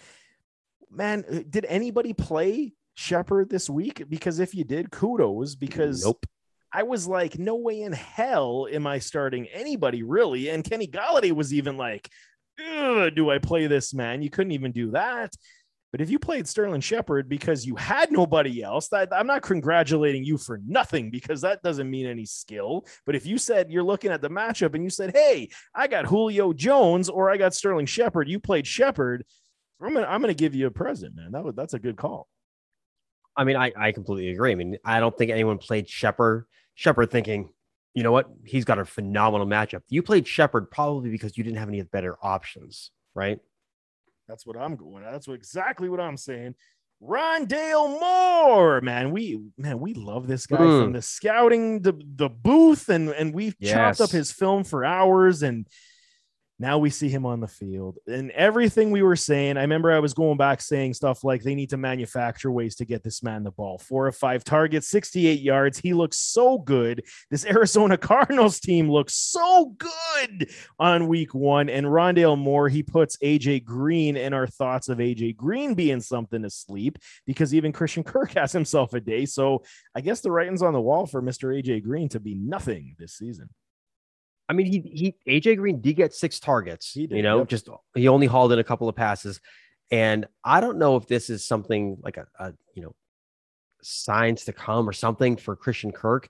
[0.92, 4.04] Man, uh, did anybody play Shepard this week?
[4.10, 5.56] Because if you did, kudos.
[5.56, 6.26] Because nope.
[6.72, 10.50] I was like, no way in hell am I starting anybody really.
[10.50, 12.10] And Kenny Golladay was even like,
[12.58, 14.22] do I play this man?
[14.22, 15.34] You couldn't even do that.
[15.92, 20.24] But if you played Sterling Shepard because you had nobody else, that I'm not congratulating
[20.24, 22.86] you for nothing because that doesn't mean any skill.
[23.06, 26.06] But if you said you're looking at the matchup and you said, Hey, I got
[26.06, 29.26] Julio Jones or I got Sterling Shepard, you played Shepard.
[29.82, 31.32] I'm gonna I'm gonna give you a present, man.
[31.32, 32.28] That was that's a good call.
[33.40, 34.52] I mean, I, I completely agree.
[34.52, 37.50] I mean, I don't think anyone played Shepard Shepard thinking,
[37.94, 39.82] you know what, he's got a phenomenal matchup.
[39.90, 43.40] You played Shepard probably because you didn't have any better options, right?
[44.28, 45.04] That's what I'm going.
[45.04, 46.56] That's what, exactly what I'm saying.
[47.02, 50.84] Rondale Moore, man, we man, we love this guy Mm.
[50.84, 55.42] from the scouting the the booth, and and we've chopped up his film for hours,
[55.42, 55.66] and
[56.60, 58.00] now we see him on the field.
[58.06, 61.56] And everything we were saying, I remember I was going back saying stuff like they
[61.56, 63.78] need to manufacture ways to get this man the ball.
[63.78, 65.80] Four or five targets, 68 yards.
[65.80, 67.06] He looks so good.
[67.32, 71.70] This Arizona Cardinals team looks so good on week one.
[71.70, 76.42] And Rondale Moore, he puts AJ Green in our thoughts of AJ Green being something
[76.42, 79.26] to sleep because even Christian Kirk has himself a day.
[79.26, 79.64] So
[79.96, 81.58] I guess the writing's on the wall for Mr.
[81.58, 83.50] AJ Green to be nothing this season.
[84.50, 86.92] I mean, he he AJ Green did get six targets.
[86.92, 87.48] He did, you know, yep.
[87.48, 89.40] just he only hauled in a couple of passes,
[89.92, 92.96] and I don't know if this is something like a, a you know
[93.84, 96.30] signs to come or something for Christian Kirk,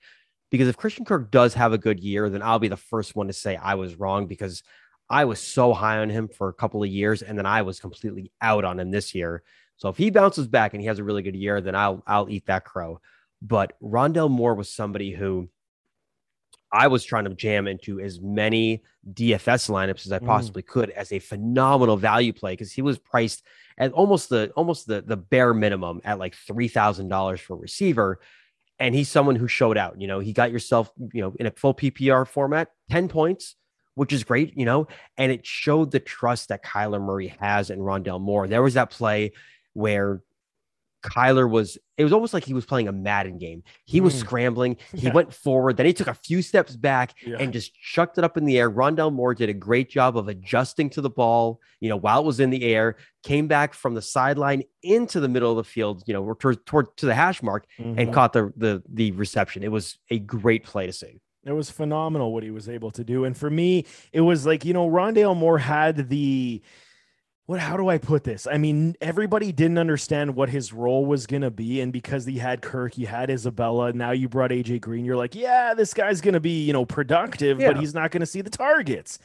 [0.51, 3.27] because if Christian Kirk does have a good year, then I'll be the first one
[3.27, 4.63] to say I was wrong because
[5.09, 7.79] I was so high on him for a couple of years, and then I was
[7.79, 9.43] completely out on him this year.
[9.77, 12.29] So if he bounces back and he has a really good year, then I'll I'll
[12.29, 12.99] eat that crow.
[13.41, 15.47] But Rondale Moore was somebody who
[16.71, 20.25] I was trying to jam into as many DFS lineups as I Mm.
[20.27, 23.43] possibly could as a phenomenal value play because he was priced
[23.77, 28.19] at almost the almost the the bare minimum at like three thousand dollars for receiver,
[28.77, 29.99] and he's someone who showed out.
[29.99, 33.55] You know, he got yourself you know in a full PPR format ten points,
[33.95, 34.55] which is great.
[34.57, 38.47] You know, and it showed the trust that Kyler Murray has in Rondale Moore.
[38.47, 39.31] There was that play
[39.73, 40.21] where
[41.03, 43.63] Kyler was, it was almost like he was playing a Madden game.
[43.85, 44.19] He was Mm.
[44.19, 45.13] scrambling, he Yeah.
[45.13, 47.37] went forward, then he took a few steps back Yeah.
[47.39, 48.69] and just chucked it up in the air.
[48.69, 52.25] Rondale Moore did a great job of adjusting to the ball, you know, while it
[52.25, 56.03] was in the air, came back from the sideline into the middle of the field,
[56.05, 58.13] you know, toward, toward to the hash mark and Mhm.
[58.13, 59.63] caught the, the the reception.
[59.63, 61.19] It was a great play to see.
[61.45, 63.23] It was phenomenal what he was able to do.
[63.23, 66.61] And for me, it was like, you know, Rondale Moore had the
[67.49, 68.45] what how do I put this?
[68.45, 71.81] I mean, everybody didn't understand what his role was gonna be.
[71.81, 75.33] And because he had Kirk, he had Isabella, now you brought AJ Green, you're like,
[75.33, 79.17] yeah, this guy's gonna be, you know, productive, but he's not gonna see the targets.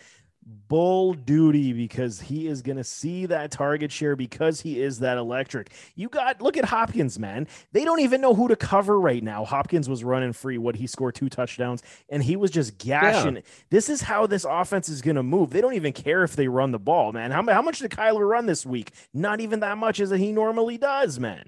[0.47, 5.17] Bull duty because he is going to see that target share because he is that
[5.17, 5.73] electric.
[5.95, 7.47] You got look at Hopkins, man.
[7.73, 9.45] They don't even know who to cover right now.
[9.45, 10.59] Hopkins was running free.
[10.59, 13.37] What he scored two touchdowns and he was just gashing.
[13.37, 13.43] Yeah.
[13.71, 15.51] This is how this offense is going to move.
[15.51, 17.31] They don't even care if they run the ball, man.
[17.31, 18.93] How, how much did Kyler run this week?
[19.13, 21.47] Not even that much as he normally does, man.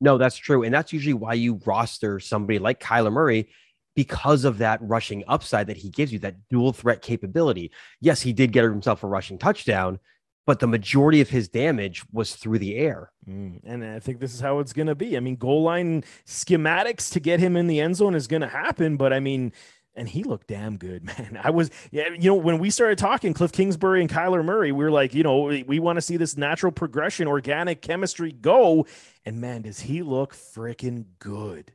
[0.00, 0.62] No, that's true.
[0.62, 3.48] And that's usually why you roster somebody like Kyler Murray
[3.96, 7.72] because of that rushing upside that he gives you, that dual threat capability.
[8.00, 9.98] Yes, he did get himself a rushing touchdown,
[10.46, 13.10] but the majority of his damage was through the air.
[13.28, 15.16] Mm, and I think this is how it's going to be.
[15.16, 18.48] I mean, goal line schematics to get him in the end zone is going to
[18.48, 19.52] happen, but I mean,
[19.96, 21.40] and he looked damn good, man.
[21.42, 24.84] I was, yeah, you know, when we started talking Kliff Kingsbury and Kyler Murray, we
[24.84, 28.86] were like, you know, we, we want to see this natural progression, organic chemistry go.
[29.24, 31.72] And man, does he look freaking good?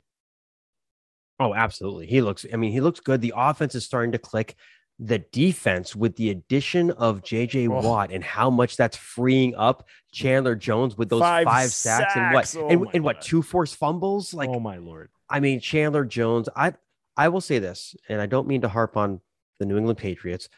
[1.41, 2.05] Oh, absolutely.
[2.05, 3.19] He looks, I mean, he looks good.
[3.19, 4.55] The offense is starting to click.
[4.99, 7.81] The defense, with the addition of JJ oh.
[7.81, 12.15] Watt and how much that's freeing up Chandler Jones with those five, five sacks, sacks,
[12.15, 14.31] and what, oh and, and what, two forced fumbles?
[14.31, 15.09] Like, oh my lord.
[15.27, 16.73] I mean, Chandler Jones, I,
[17.17, 19.21] I will say this, and I don't mean to harp on
[19.57, 20.49] the New England Patriots,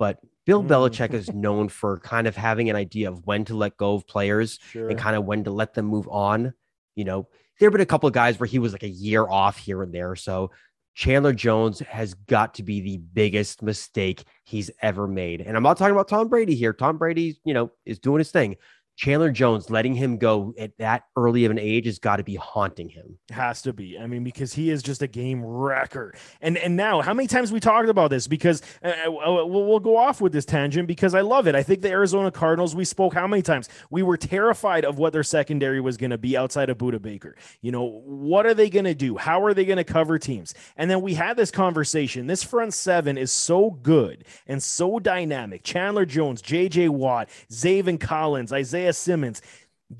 [0.00, 0.68] but Bill mm.
[0.68, 4.06] Belichick is known for kind of having an idea of when to let go of
[4.08, 4.88] players sure.
[4.88, 6.54] and kind of when to let them move on.
[6.96, 7.28] You know,
[7.62, 9.84] there have been a couple of guys where he was like a year off here
[9.84, 10.16] and there.
[10.16, 10.50] So
[10.94, 15.42] Chandler Jones has got to be the biggest mistake he's ever made.
[15.42, 16.72] And I'm not talking about Tom Brady here.
[16.72, 18.56] Tom Brady, you know, is doing his thing.
[19.02, 22.36] Chandler Jones letting him go at that early of an age has got to be
[22.36, 23.18] haunting him.
[23.32, 23.98] Has to be.
[23.98, 26.14] I mean, because he is just a game wrecker.
[26.40, 28.28] And and now, how many times we talked about this?
[28.28, 31.56] Because uh, uh we'll, we'll go off with this tangent because I love it.
[31.56, 32.76] I think the Arizona Cardinals.
[32.76, 36.18] We spoke how many times we were terrified of what their secondary was going to
[36.18, 37.34] be outside of Budda Baker.
[37.60, 39.16] You know, what are they going to do?
[39.16, 40.54] How are they going to cover teams?
[40.76, 42.28] And then we had this conversation.
[42.28, 45.64] This front seven is so good and so dynamic.
[45.64, 46.90] Chandler Jones, J.J.
[46.90, 48.91] Watt, Zaven Collins, Isaiah.
[48.92, 49.42] Isaiah Simmons.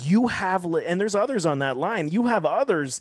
[0.02, 2.08] You have, and there's others on that line.
[2.08, 3.00] You have others.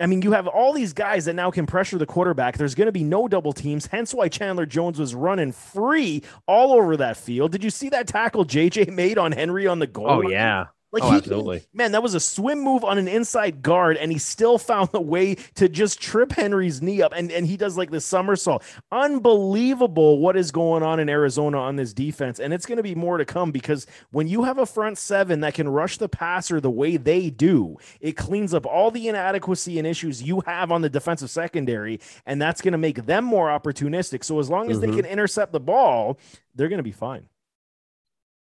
[0.00, 2.58] I mean, you have all these guys that now can pressure the quarterback.
[2.58, 6.72] There's going to be no double teams, hence why Chandler Jones was running free all
[6.72, 7.52] over that field.
[7.52, 10.08] Did you see that tackle JJ made on Henry on the goal?
[10.08, 10.66] Oh, yeah.
[10.92, 11.64] Like oh, he, absolutely.
[11.72, 15.00] man, that was a swim move on an inside guard, and he still found the
[15.00, 18.62] way to just trip Henry's knee up, and and he does like the somersault.
[18.92, 22.94] Unbelievable what is going on in Arizona on this defense, and it's going to be
[22.94, 26.60] more to come because when you have a front seven that can rush the passer
[26.60, 30.82] the way they do, it cleans up all the inadequacy and issues you have on
[30.82, 34.22] the defensive secondary, and that's going to make them more opportunistic.
[34.22, 34.90] So as long as mm-hmm.
[34.90, 36.18] they can intercept the ball,
[36.54, 37.28] they're going to be fine.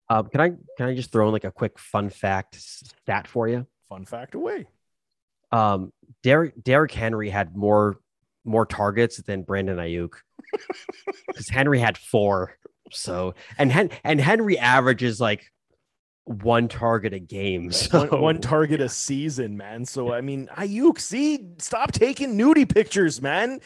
[0.09, 3.47] Um, can I can I just throw in like a quick fun fact stat for
[3.47, 3.67] you?
[3.89, 4.67] Fun fact away.
[5.51, 5.91] Um,
[6.23, 7.97] Derek Derrick Henry had more
[8.45, 10.13] more targets than Brandon Aiyuk
[11.27, 12.57] because Henry had four.
[12.91, 15.45] So and Hen- and Henry averages like
[16.23, 17.71] one target a game.
[17.71, 18.07] So.
[18.07, 19.85] One, one, target a season, man.
[19.85, 23.59] So I mean, Aiyuk, see, stop taking nudie pictures, man.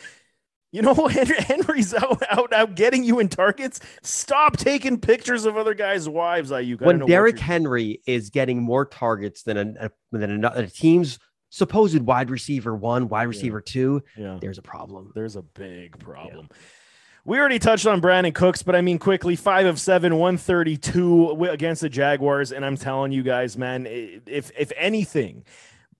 [0.71, 3.79] You know, Henry's out, out, out getting you in targets.
[4.03, 6.51] Stop taking pictures of other guys' wives.
[6.51, 11.19] You when Derrick Henry is getting more targets than a, than a, a team's
[11.49, 13.71] supposed wide receiver one, wide receiver yeah.
[13.71, 14.37] two, yeah.
[14.41, 15.11] there's a problem.
[15.13, 16.47] There's a big problem.
[16.49, 16.57] Yeah.
[17.23, 21.81] We already touched on Brandin Cooks, but I mean, quickly, five of seven, 132 against
[21.81, 22.51] the Jaguars.
[22.51, 25.43] And I'm telling you guys, man, if if anything,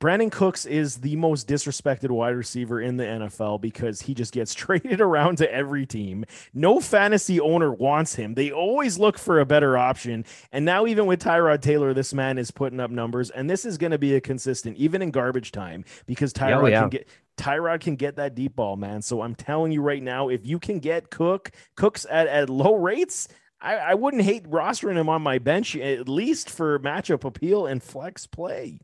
[0.02, 4.52] Brandin Cooks is the most disrespected wide receiver in the NFL because he just gets
[4.56, 6.26] traded around to every team.
[6.56, 8.34] No fantasy owner wants him.
[8.34, 10.26] They always look for a better option.
[10.52, 13.78] And now, even with Tyrod Taylor, this man is putting up numbers, and this is
[13.78, 16.80] going to be a consistent, even in garbage time, because oh, Tyrod oh, yeah.
[16.80, 17.08] can get.
[17.38, 19.02] Tyrod can get that deep ball, man.
[19.02, 22.76] So I'm telling you right now, if you can get Cook, Cooks at, at low
[22.76, 23.30] rates,
[23.60, 27.82] I, I wouldn't hate rostering him on my bench, at least for matchup appeal and
[27.82, 28.80] flex play.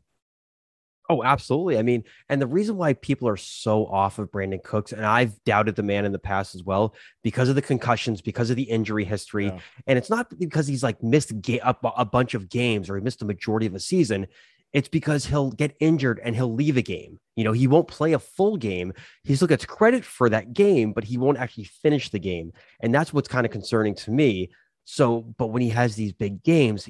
[1.10, 1.78] Oh, absolutely.
[1.78, 5.42] I mean, and the reason why people are so off of Brandin Cooks, and I've
[5.44, 8.64] doubted the man in the past as well, because of the concussions, because of the
[8.64, 9.46] injury history.
[9.46, 9.58] Yeah.
[9.86, 13.02] And it's not because he's like missed ga- a, a bunch of games or he
[13.02, 14.26] missed the majority of a season.
[14.74, 17.18] It's because he'll get injured and he'll leave a game.
[17.36, 18.92] You know, he won't play a full game.
[19.24, 22.52] He still gets credit for that game, but he won't actually finish the game.
[22.80, 24.50] And that's what's kind of concerning to me.
[24.84, 26.86] So, but when he has these big games,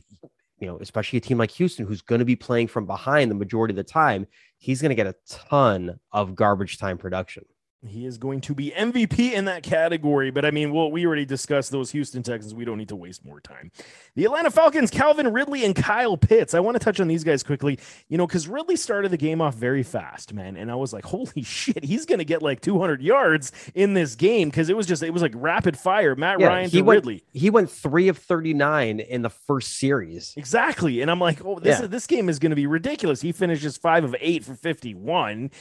[0.61, 3.34] you know, especially a team like Houston, who's going to be playing from behind the
[3.34, 4.26] majority of the time,
[4.59, 7.44] he's going to get a ton of garbage time production.
[7.87, 10.33] He is going to be MVP in that category.
[10.33, 12.53] But I mean, well, we already discussed those Houston Texans.
[12.53, 13.70] We don't need to waste more time.
[14.16, 16.55] The Atlanta Falcons, Calvin Ridley and Kyle Pitts.
[16.55, 19.41] I want to touch on these guys quickly, you know, because Ridley started the game
[19.41, 20.57] off very fast, man.
[20.57, 24.16] And I was like, holy shit, he's going to get like 200 yards in this
[24.16, 26.16] game because it was just, it was like rapid fire.
[26.16, 27.24] Matt yeah, Ryan he to went, Ridley.
[27.33, 30.35] He went three of 39 in the first series.
[30.37, 31.01] Exactly.
[31.01, 31.87] And I'm like, oh, this, yeah.
[31.87, 33.20] this game is going to be ridiculous.
[33.20, 35.53] He finishes five of eight for 51.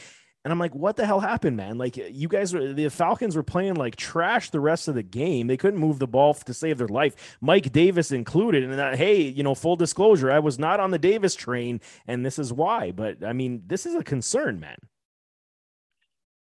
[0.48, 1.76] And I'm like, what the hell happened, man?
[1.76, 5.46] Like, you guys were the Falcons were playing like trash the rest of the game.
[5.46, 8.64] They couldn't move the ball to save their life, Mike Davis included.
[8.64, 12.24] And that, hey, you know, full disclosure, I was not on the Davis train, and
[12.24, 12.92] this is why.
[12.92, 14.78] But I mean, this is a concern, man.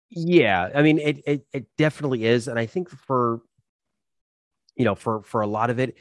[0.09, 3.41] Yeah, I mean, it it, it definitely is, and I think for
[4.75, 5.95] you know, for for a lot of it,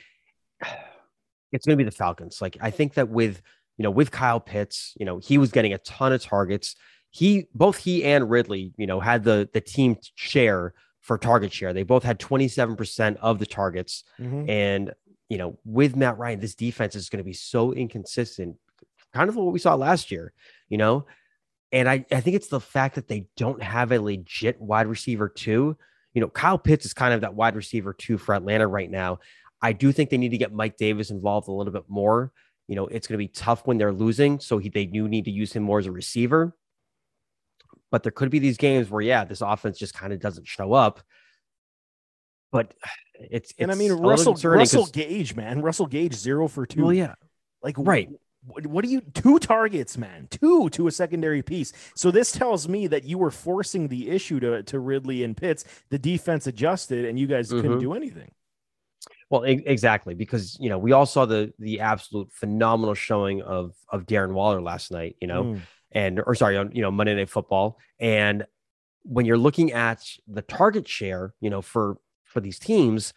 [1.52, 2.40] it's going to be the Falcons.
[2.40, 3.42] Like, I think that with
[3.76, 6.74] you know, with Kyle Pitts, you know, he was getting a ton of targets
[7.12, 11.72] he both he and Ridley, you know, had the the team share for target share.
[11.72, 14.04] They both had 27% of the targets.
[14.18, 14.48] Mm-hmm.
[14.48, 14.92] And,
[15.28, 18.56] you know, with Matt Ryan, this defense is going to be so inconsistent,
[19.12, 20.32] kind of what we saw last year,
[20.68, 21.06] you know.
[21.72, 25.28] And I, I think it's the fact that they don't have a legit wide receiver,
[25.28, 25.76] too.
[26.14, 29.18] You know, Kyle Pitts is kind of that wide receiver, too, for Atlanta right now.
[29.60, 32.30] I do think they need to get Mike Davis involved a little bit more.
[32.68, 34.38] You know, it's going to be tough when they're losing.
[34.38, 36.54] So he, they do need to use him more as a receiver.
[37.92, 40.72] But there could be these games where, yeah, this offense just kind of doesn't show
[40.72, 41.00] up.
[42.50, 42.74] But
[43.14, 46.86] it's, it's and I mean Russell Russell Gage, man, Russell Gage zero for two.
[46.86, 47.14] Well, yeah,
[47.62, 48.08] like right.
[48.44, 50.26] What, what do you two targets, man?
[50.28, 51.72] Two to a secondary piece.
[51.94, 55.64] So this tells me that you were forcing the issue to to Ridley and Pitts.
[55.90, 57.60] The defense adjusted, and you guys mm-hmm.
[57.60, 58.32] couldn't do anything.
[59.30, 63.74] Well, e- exactly, because you know we all saw the the absolute phenomenal showing of
[63.90, 65.16] of Darren Waller last night.
[65.20, 65.60] You know, mm
[65.94, 67.78] and or sorry on you know Monday Night Football.
[68.00, 68.44] And
[69.04, 73.12] when you're looking at the target share, you know for for these teams,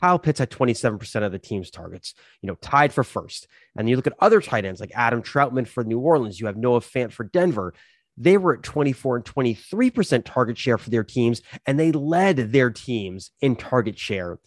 [0.00, 3.46] Kyle Pitts had 27% of the team's targets, you know, tied for first.
[3.76, 6.56] And you look at other tight ends like Adam Trautman for New Orleans, you have
[6.56, 7.74] Noah Fant for Denver.
[8.16, 12.70] They were at 24 and 23% target share for their teams, and they led their
[12.70, 14.38] teams in target share.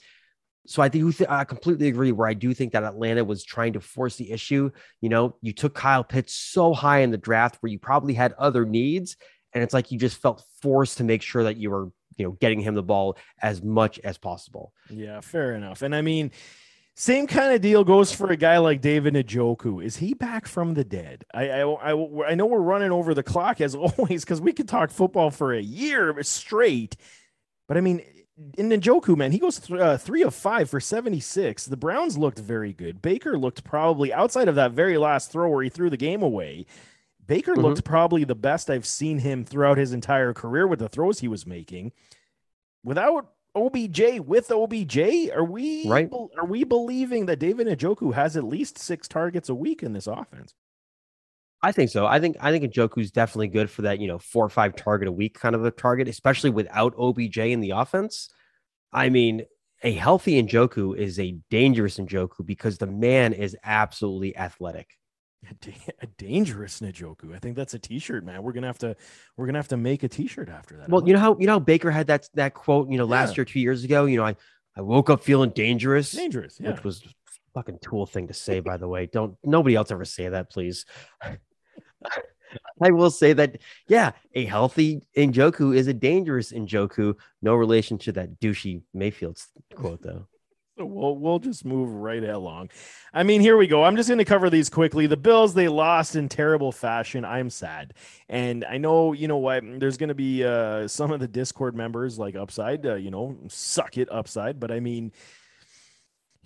[0.67, 2.11] So I think I completely agree.
[2.11, 4.69] Where I do think that Atlanta was trying to force the issue.
[5.01, 8.33] You know, you took Kyle Pitts so high in the draft where you probably had
[8.33, 9.15] other needs,
[9.53, 12.31] and it's like you just felt forced to make sure that you were, you know,
[12.33, 14.73] getting him the ball as much as possible.
[14.89, 15.83] Yeah, fair enough.
[15.83, 16.31] And I mean,
[16.95, 19.81] same kind of deal goes for a guy like David Njoku.
[19.81, 21.23] Is he back from the dead?
[21.33, 24.67] I I, I, I know we're running over the clock as always because we could
[24.67, 26.97] talk football for a year straight.
[27.69, 28.01] But I mean,
[28.57, 31.65] in Njoku, man, he goes th- uh, three of five for 76.
[31.65, 33.01] The Browns looked very good.
[33.01, 36.65] Baker looked probably outside of that very last throw where he threw the game away.
[37.25, 37.61] Baker mm-hmm.
[37.61, 41.27] looked probably the best I've seen him throughout his entire career with the throws he
[41.27, 41.91] was making.
[42.83, 46.09] Without OBJ, with OBJ, are we right?
[46.37, 50.07] Are we believing that David Njoku has at least six targets a week in this
[50.07, 50.53] offense?
[51.61, 52.05] I think so.
[52.05, 55.07] I think I think Njoku's definitely good for that, you know, four or five target
[55.07, 58.29] a week kind of a target, especially without OBJ in the offense.
[58.93, 59.43] I mean,
[59.83, 64.89] a healthy Njoku is a dangerous Njoku because the man is absolutely athletic.
[66.01, 67.33] A, dangerous Njoku.
[67.33, 68.43] I think that's a T-shirt, man.
[68.43, 68.95] We're gonna have to
[69.35, 70.89] we're gonna have to make a T-shirt after that.
[70.89, 73.31] Well, you know how you know how Baker had that that quote, you know, last
[73.31, 73.35] yeah.
[73.37, 74.05] year, two years ago.
[74.05, 74.35] You know, I
[74.75, 76.71] I woke up feeling dangerous, dangerous, yeah.
[76.71, 77.03] which was
[77.57, 79.07] fucking tool thing to say, by the way.
[79.07, 80.85] Don't nobody else ever say that, please.
[82.81, 87.15] I will say that, yeah, a healthy Njoku is a dangerous Njoku.
[87.41, 89.41] No relation to that douchey Mayfield
[89.73, 90.27] quote, though.
[90.77, 92.69] So we'll we'll just move right along.
[93.11, 93.83] I mean, here we go.
[93.83, 95.07] I'm just going to cover these quickly.
[95.07, 97.25] The Bills they lost in terrible fashion.
[97.25, 97.95] I'm sad,
[98.29, 99.63] and I know you know what.
[99.79, 103.35] There's going to be uh, some of the Discord members like Upside, uh, you know,
[103.47, 104.59] suck it Upside.
[104.59, 105.11] But I mean,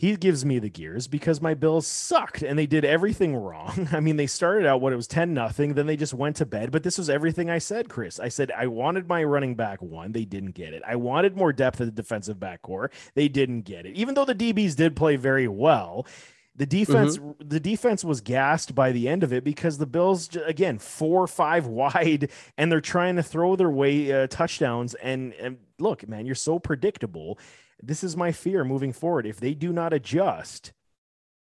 [0.02, 3.88] he gives me the gears because my Bills sucked and they did everything wrong.
[3.91, 6.45] I mean, they started out what it was 10 nothing, then they just went to
[6.47, 6.72] bed.
[6.72, 8.20] But this was everything I said, Chris.
[8.20, 10.82] I said I wanted my running back one, they didn't get it.
[10.88, 13.95] I wanted more depth at the defensive back core, they didn't get it.
[13.95, 16.08] Even though the DBs did play very well,
[16.56, 17.47] the defense mm-hmm.
[17.47, 21.28] the defense was gassed by the end of it because the Bills again four or
[21.28, 26.26] five wide and they're trying to throw their way uh, touchdowns and, and look man
[26.26, 27.38] you're so predictable
[27.82, 29.26] this is my fear moving forward.
[29.26, 30.74] If they do not adjust,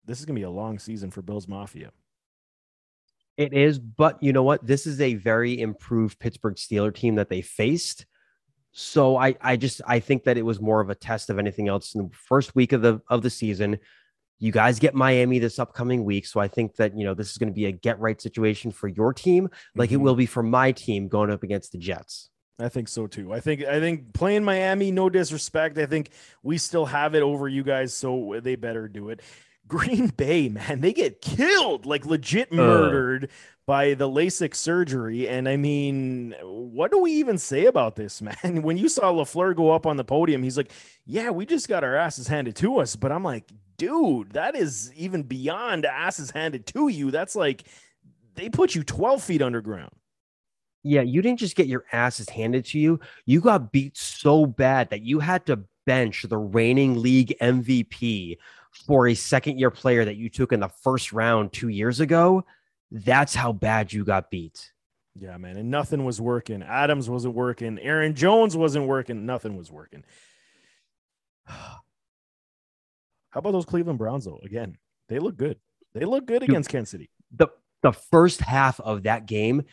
[0.05, 1.91] this is going to be a long season for Bills Mafia.
[3.37, 4.65] It is, but you know what?
[4.65, 8.05] This is a very improved Pittsburgh Steeler team that they faced.
[8.71, 11.67] So I, I just I think that it was more of a test of anything
[11.67, 13.79] else in the first week of the of the season.
[14.39, 17.37] You guys get Miami this upcoming week, so I think that you know this is
[17.37, 20.01] going to be a get right situation for your team, like mm-hmm.
[20.01, 22.29] it will be for my team going up against the Jets.
[22.59, 23.33] I think so too.
[23.33, 25.77] I think I think playing Miami, no disrespect.
[25.77, 26.09] I think
[26.43, 29.21] we still have it over you guys, so they better do it.
[29.67, 33.27] Green Bay, man, they get killed, like legit murdered uh.
[33.65, 35.29] by the LASIK surgery.
[35.29, 38.61] And I mean, what do we even say about this, man?
[38.61, 40.71] When you saw LaFleur go up on the podium, he's like,
[41.05, 42.97] Yeah, we just got our asses handed to us.
[42.97, 47.09] But I'm like, dude, that is even beyond asses handed to you.
[47.11, 47.63] That's like
[48.35, 49.91] they put you 12 feet underground.
[50.83, 52.99] Yeah, you didn't just get your asses handed to you.
[53.25, 58.37] You got beat so bad that you had to bench the reigning league MVP
[58.85, 62.45] for a second year player that you took in the first round two years ago.
[62.91, 64.71] That's how bad you got beat.
[65.15, 65.57] Yeah, man.
[65.57, 66.63] And nothing was working.
[66.63, 67.77] Adams wasn't working.
[67.79, 69.25] Aaron Jones wasn't working.
[69.25, 70.03] Nothing was working.
[71.47, 71.81] How
[73.35, 74.39] about those Cleveland Browns, though?
[74.43, 74.77] Again,
[75.07, 75.57] they look good.
[75.93, 77.09] They look good Dude, against Kansas City.
[77.35, 77.47] The,
[77.83, 79.63] the first half of that game,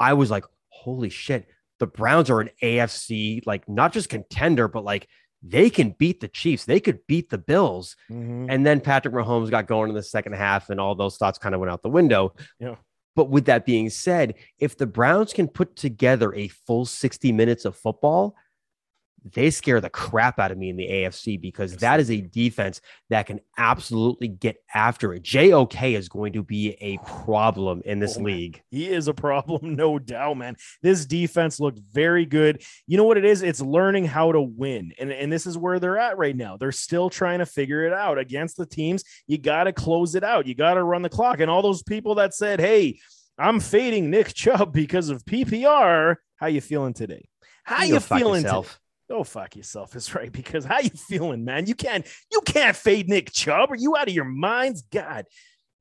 [0.00, 1.46] I was like, holy shit,
[1.78, 5.06] the Browns are an AFC, like not just contender, but like
[5.42, 6.64] they can beat the Chiefs.
[6.64, 7.96] They could beat the Bills.
[8.10, 8.46] Mm-hmm.
[8.50, 11.54] And then Patrick Mahomes got going in the second half, and all those thoughts kind
[11.54, 12.34] of went out the window.
[12.58, 12.76] Yeah.
[13.16, 17.64] But with that being said, if the Browns can put together a full 60 minutes
[17.64, 18.34] of football,
[19.24, 22.80] they scare the crap out of me in the AFC because that is a defense
[23.08, 25.22] that can absolutely get after it.
[25.22, 28.62] JOK is going to be a problem in this oh, league.
[28.70, 30.56] He is a problem, no doubt, man.
[30.82, 32.62] This defense looked very good.
[32.86, 33.42] You know what it is?
[33.42, 34.92] It's learning how to win.
[34.98, 36.56] And, and this is where they're at right now.
[36.56, 39.04] They're still trying to figure it out against the teams.
[39.26, 40.46] You got to close it out.
[40.46, 41.40] You got to run the clock.
[41.40, 42.98] And all those people that said, hey,
[43.38, 46.16] I'm fading Nick Chubb because of PPR.
[46.36, 47.28] How you feeling today?
[47.64, 48.62] How you, you feeling today?
[49.10, 51.66] Go fuck yourself is right because how you feeling, man?
[51.66, 53.72] You can't you can't fade Nick Chubb.
[53.72, 54.82] Are you out of your minds?
[54.92, 55.26] God,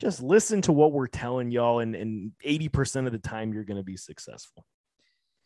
[0.02, 3.84] just listen to what we're telling y'all, and, and 80% of the time you're gonna
[3.84, 4.66] be successful.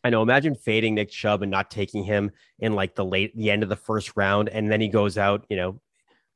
[0.02, 0.22] I know.
[0.22, 3.68] Imagine fading Nick Chubb and not taking him in like the late the end of
[3.68, 5.80] the first round, and then he goes out, you know,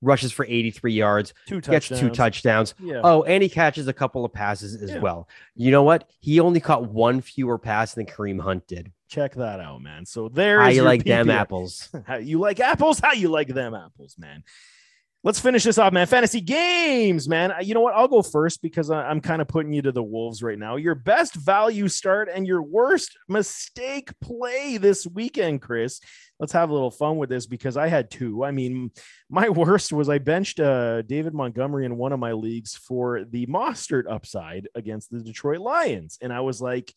[0.02, 2.74] rushes for 83 yards, two gets two touchdowns.
[2.78, 3.00] Yeah.
[3.02, 4.98] Oh, and he catches a couple of passes as yeah.
[4.98, 5.28] well.
[5.54, 6.10] You know what?
[6.20, 8.92] He only caught one fewer pass than Kareem Hunt did.
[9.08, 10.04] Check that out, man.
[10.04, 11.88] So there's how you like them apples.
[12.06, 13.00] how you like apples?
[13.00, 14.44] How you like them apples, man?
[15.24, 16.06] Let's finish this off, man.
[16.06, 17.52] Fantasy games, man.
[17.62, 17.94] You know what?
[17.94, 20.76] I'll go first because I'm kind of putting you to the wolves right now.
[20.76, 26.00] Your best value start and your worst mistake play this weekend, Chris.
[26.38, 28.44] Let's have a little fun with this because I had two.
[28.44, 28.92] I mean,
[29.28, 33.46] my worst was I benched uh, David Montgomery in one of my leagues for the
[33.46, 36.94] Mostert upside against the Detroit Lions, and I was like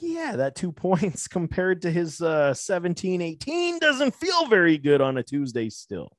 [0.00, 5.18] yeah, that two points compared to his uh, 17 18 doesn't feel very good on
[5.18, 6.16] a Tuesday still.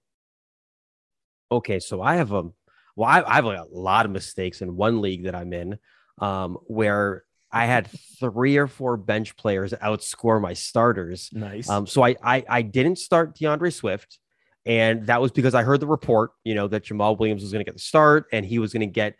[1.52, 2.50] Okay, so I have a
[2.96, 5.80] well, I, I have like a lot of mistakes in one league that I'm in
[6.20, 7.88] um, where I had
[8.20, 11.30] three or four bench players outscore my starters.
[11.34, 11.70] Nice.
[11.70, 14.20] Um, so I, I I didn't start DeAndre Swift,
[14.66, 17.62] and that was because I heard the report, you know, that Jamaal Williams was going
[17.62, 19.16] to get the start and he was going to get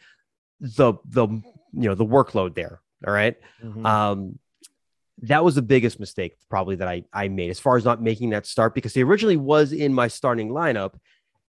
[0.60, 1.44] the the you
[1.74, 2.82] know the workload there.
[3.08, 3.36] All right?
[3.64, 3.86] mm-hmm.
[3.86, 4.40] Um,
[5.24, 8.32] that was the biggest mistake probably that I, I made as far as not making
[8.32, 10.94] that start because he originally was in my starting lineup.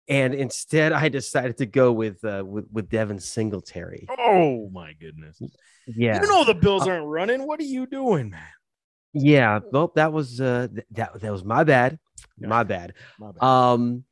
[0.10, 4.06] And instead, I decided to go with uh, with, with Devin Singletary.
[4.20, 5.42] Oh my goodness!
[5.88, 7.48] Yeah, you know the Bills uh, aren't running.
[7.48, 8.42] What are you doing, man?
[9.14, 12.00] Yeah, well, that was uh, th- that that was my bad.
[12.38, 12.48] Yeah.
[12.50, 12.96] My bad.
[13.18, 13.44] My bad.
[13.46, 14.04] Um,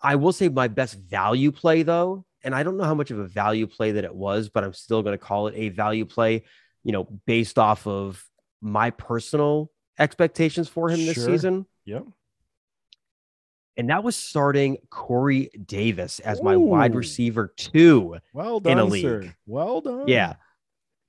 [0.00, 3.18] I will say my best value play though, and I don't know how much of
[3.18, 6.04] a value play that it was, but I'm still going to call it a value
[6.04, 6.44] play.
[6.84, 8.24] You know, based off of
[8.60, 11.26] my personal expectations for him this sure.
[11.26, 11.66] season.
[11.84, 12.06] Yep.
[13.76, 18.84] And that was starting Corey Davis as my wide receiver two well done, in a
[18.84, 19.02] league.
[19.02, 19.34] Sir.
[19.46, 20.08] Well done.
[20.08, 20.34] Yeah.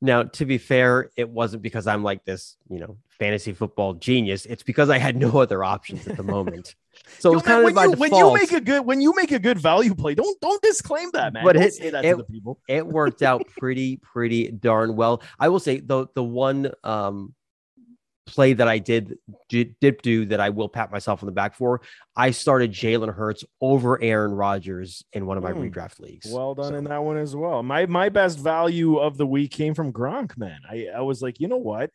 [0.02, 4.46] Now, to be fair, it wasn't because I'm like this, you know, fantasy football genius.
[4.46, 6.76] It's because I had no other options at the moment.
[7.18, 9.58] So kind of when you, when you make a good when you make a good
[9.58, 11.44] value play, don't don't disclaim that, man.
[11.44, 12.60] But don't it, that it, to the people.
[12.68, 15.22] it worked out pretty pretty darn well.
[15.40, 17.34] I will say the the one um
[18.30, 19.18] play that I did,
[19.50, 21.82] did did do that I will pat myself on the back for.
[22.16, 25.72] I started Jalen Hurts over Aaron Rodgers in one of my mm.
[25.72, 26.32] redraft leagues.
[26.32, 26.76] Well done so.
[26.76, 27.64] in that one as well.
[27.64, 30.60] My my best value of the week came from Gronk, man.
[30.70, 31.92] I, I was like, you know what?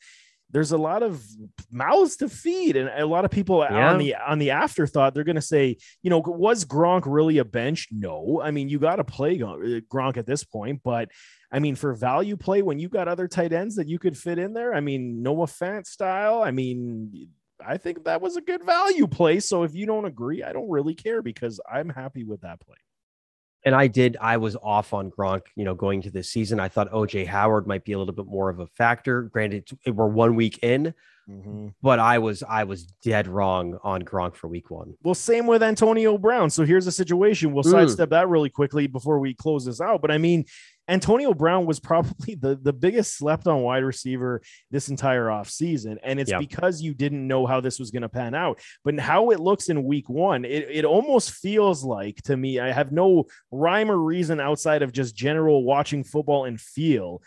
[0.50, 1.24] There's a lot of
[1.70, 3.90] mouths to feed, and a lot of people yeah.
[3.90, 7.44] on the on the afterthought they're going to say, you know, was Gronk really a
[7.44, 7.88] bench?
[7.90, 11.10] No, I mean you got to play uh, Gronk at this point, but
[11.54, 14.40] I mean, for value play, when you got other tight ends that you could fit
[14.40, 17.28] in there, I mean, Noah Fant style, I mean,
[17.64, 19.38] I think that was a good value play.
[19.38, 22.76] So if you don't agree, I don't really care because I'm happy with that play.
[23.64, 26.60] And I did, I was off on Gronk, you know, going to this season.
[26.60, 29.22] I thought OJ Howard might be a little bit more of a factor.
[29.22, 30.94] Granted, we're one week in,
[31.28, 31.68] Mm-hmm.
[31.80, 34.94] But I was I was dead wrong on Gronk for week one.
[35.02, 36.50] Well, same with Antonio Brown.
[36.50, 37.52] So here's the situation.
[37.52, 37.70] We'll mm.
[37.70, 40.02] sidestep that really quickly before we close this out.
[40.02, 40.44] But I mean,
[40.88, 45.96] Antonio Brown was probably the, the biggest slept on wide receiver this entire offseason.
[46.02, 48.60] And it's because you didn't know how this was going to pan out.
[48.84, 52.72] But how it looks in week one, it, it almost feels like to me, I
[52.72, 57.22] have no rhyme or reason outside of just general watching football and feel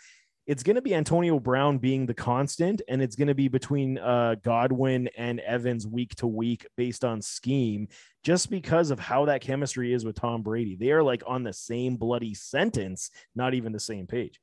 [0.48, 3.98] it's going to be Antonio Brown being the constant, and it's going to be between
[3.98, 7.88] uh, Godwin and Evans week to week based on scheme,
[8.24, 10.74] just because of how that chemistry is with Tom Brady.
[10.74, 14.40] They are like on the same bloody sentence, not even the same page.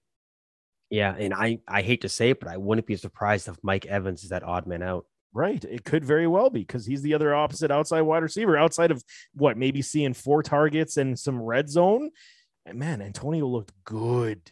[0.92, 3.88] Yeah, and I I hate to say it, but I wouldn't be surprised if Mike
[3.88, 5.08] Evans is that odd man out.
[5.34, 5.66] Right.
[5.66, 9.04] It could very well be because he's the other opposite outside wide receiver, outside of
[9.34, 12.12] what maybe seeing four targets and some red zone.
[12.66, 14.52] And man, Antonio looked good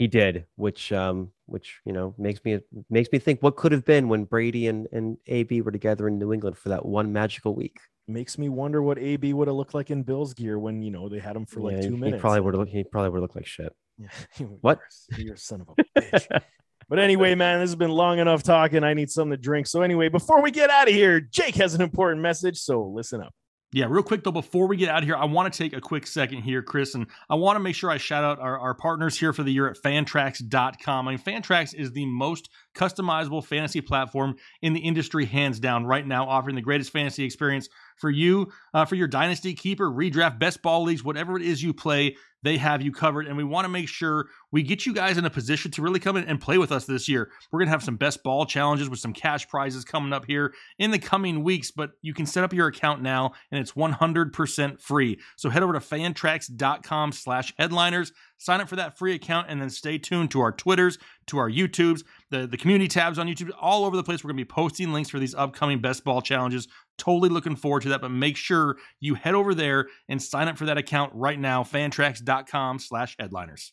[0.00, 2.58] he did, which um, which you know makes me
[2.88, 6.18] makes me think what could have been when Brady and and AB were together in
[6.18, 7.78] New England for that one magical week.
[8.08, 11.10] Makes me wonder what AB would have looked like in Bills gear when you know
[11.10, 12.14] they had him for like two he minutes.
[12.14, 13.76] He probably would have he probably would look like shit.
[13.98, 14.08] Yeah,
[14.62, 14.78] what?
[15.18, 16.42] You're a son of a bitch.
[16.88, 18.82] But anyway, man, this has been long enough talking.
[18.82, 19.68] I need something to drink.
[19.68, 22.58] So anyway, before we get out of here, Jake has an important message.
[22.58, 23.32] So listen up.
[23.72, 25.80] Yeah, real quick though, before we get out of here, I want to take a
[25.80, 28.74] quick second here, Chris, and I want to make sure I shout out our, our
[28.74, 31.06] partners here for the year at fantrax.com.
[31.06, 36.04] I mean, Fantrax is the most customizable fantasy platform in the industry, hands down, right
[36.04, 37.68] now, offering the greatest fantasy experience
[38.00, 41.72] for you, uh, for your dynasty keeper, redraft, best ball leagues, whatever it is you
[41.74, 43.26] play they have you covered.
[43.26, 46.00] And we want to make sure we get you guys in a position to really
[46.00, 47.30] come in and play with us this year.
[47.50, 50.54] We're going to have some best ball challenges with some cash prizes coming up here
[50.78, 54.80] in the coming weeks, but you can set up your account now and it's 100%
[54.80, 55.18] free.
[55.36, 59.70] So head over to fantrax.com slash headliners, sign up for that free account, and then
[59.70, 63.84] stay tuned to our Twitters, to our YouTubes, the, the community tabs on YouTube, all
[63.84, 64.22] over the place.
[64.22, 66.68] We're going to be posting links for these upcoming best ball challenges.
[66.98, 70.56] Totally looking forward to that, but make sure you head over there and sign up
[70.56, 73.72] for that account right now, fantrax.com slash headliners.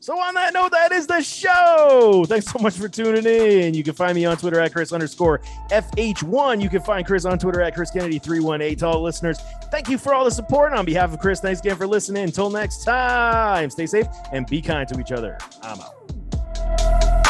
[0.00, 2.24] So on that note, that is the show.
[2.28, 3.74] Thanks so much for tuning in.
[3.74, 5.40] You can find me on Twitter at Chris underscore
[5.70, 6.62] FH1.
[6.62, 8.78] You can find Chris on Twitter at Chris Kennedy 318.
[8.78, 9.38] To all listeners,
[9.70, 10.72] thank you for all the support.
[10.74, 12.24] on behalf of Chris, thanks again for listening.
[12.24, 15.38] Until next time, stay safe and be kind to each other.
[15.62, 17.25] I'm out.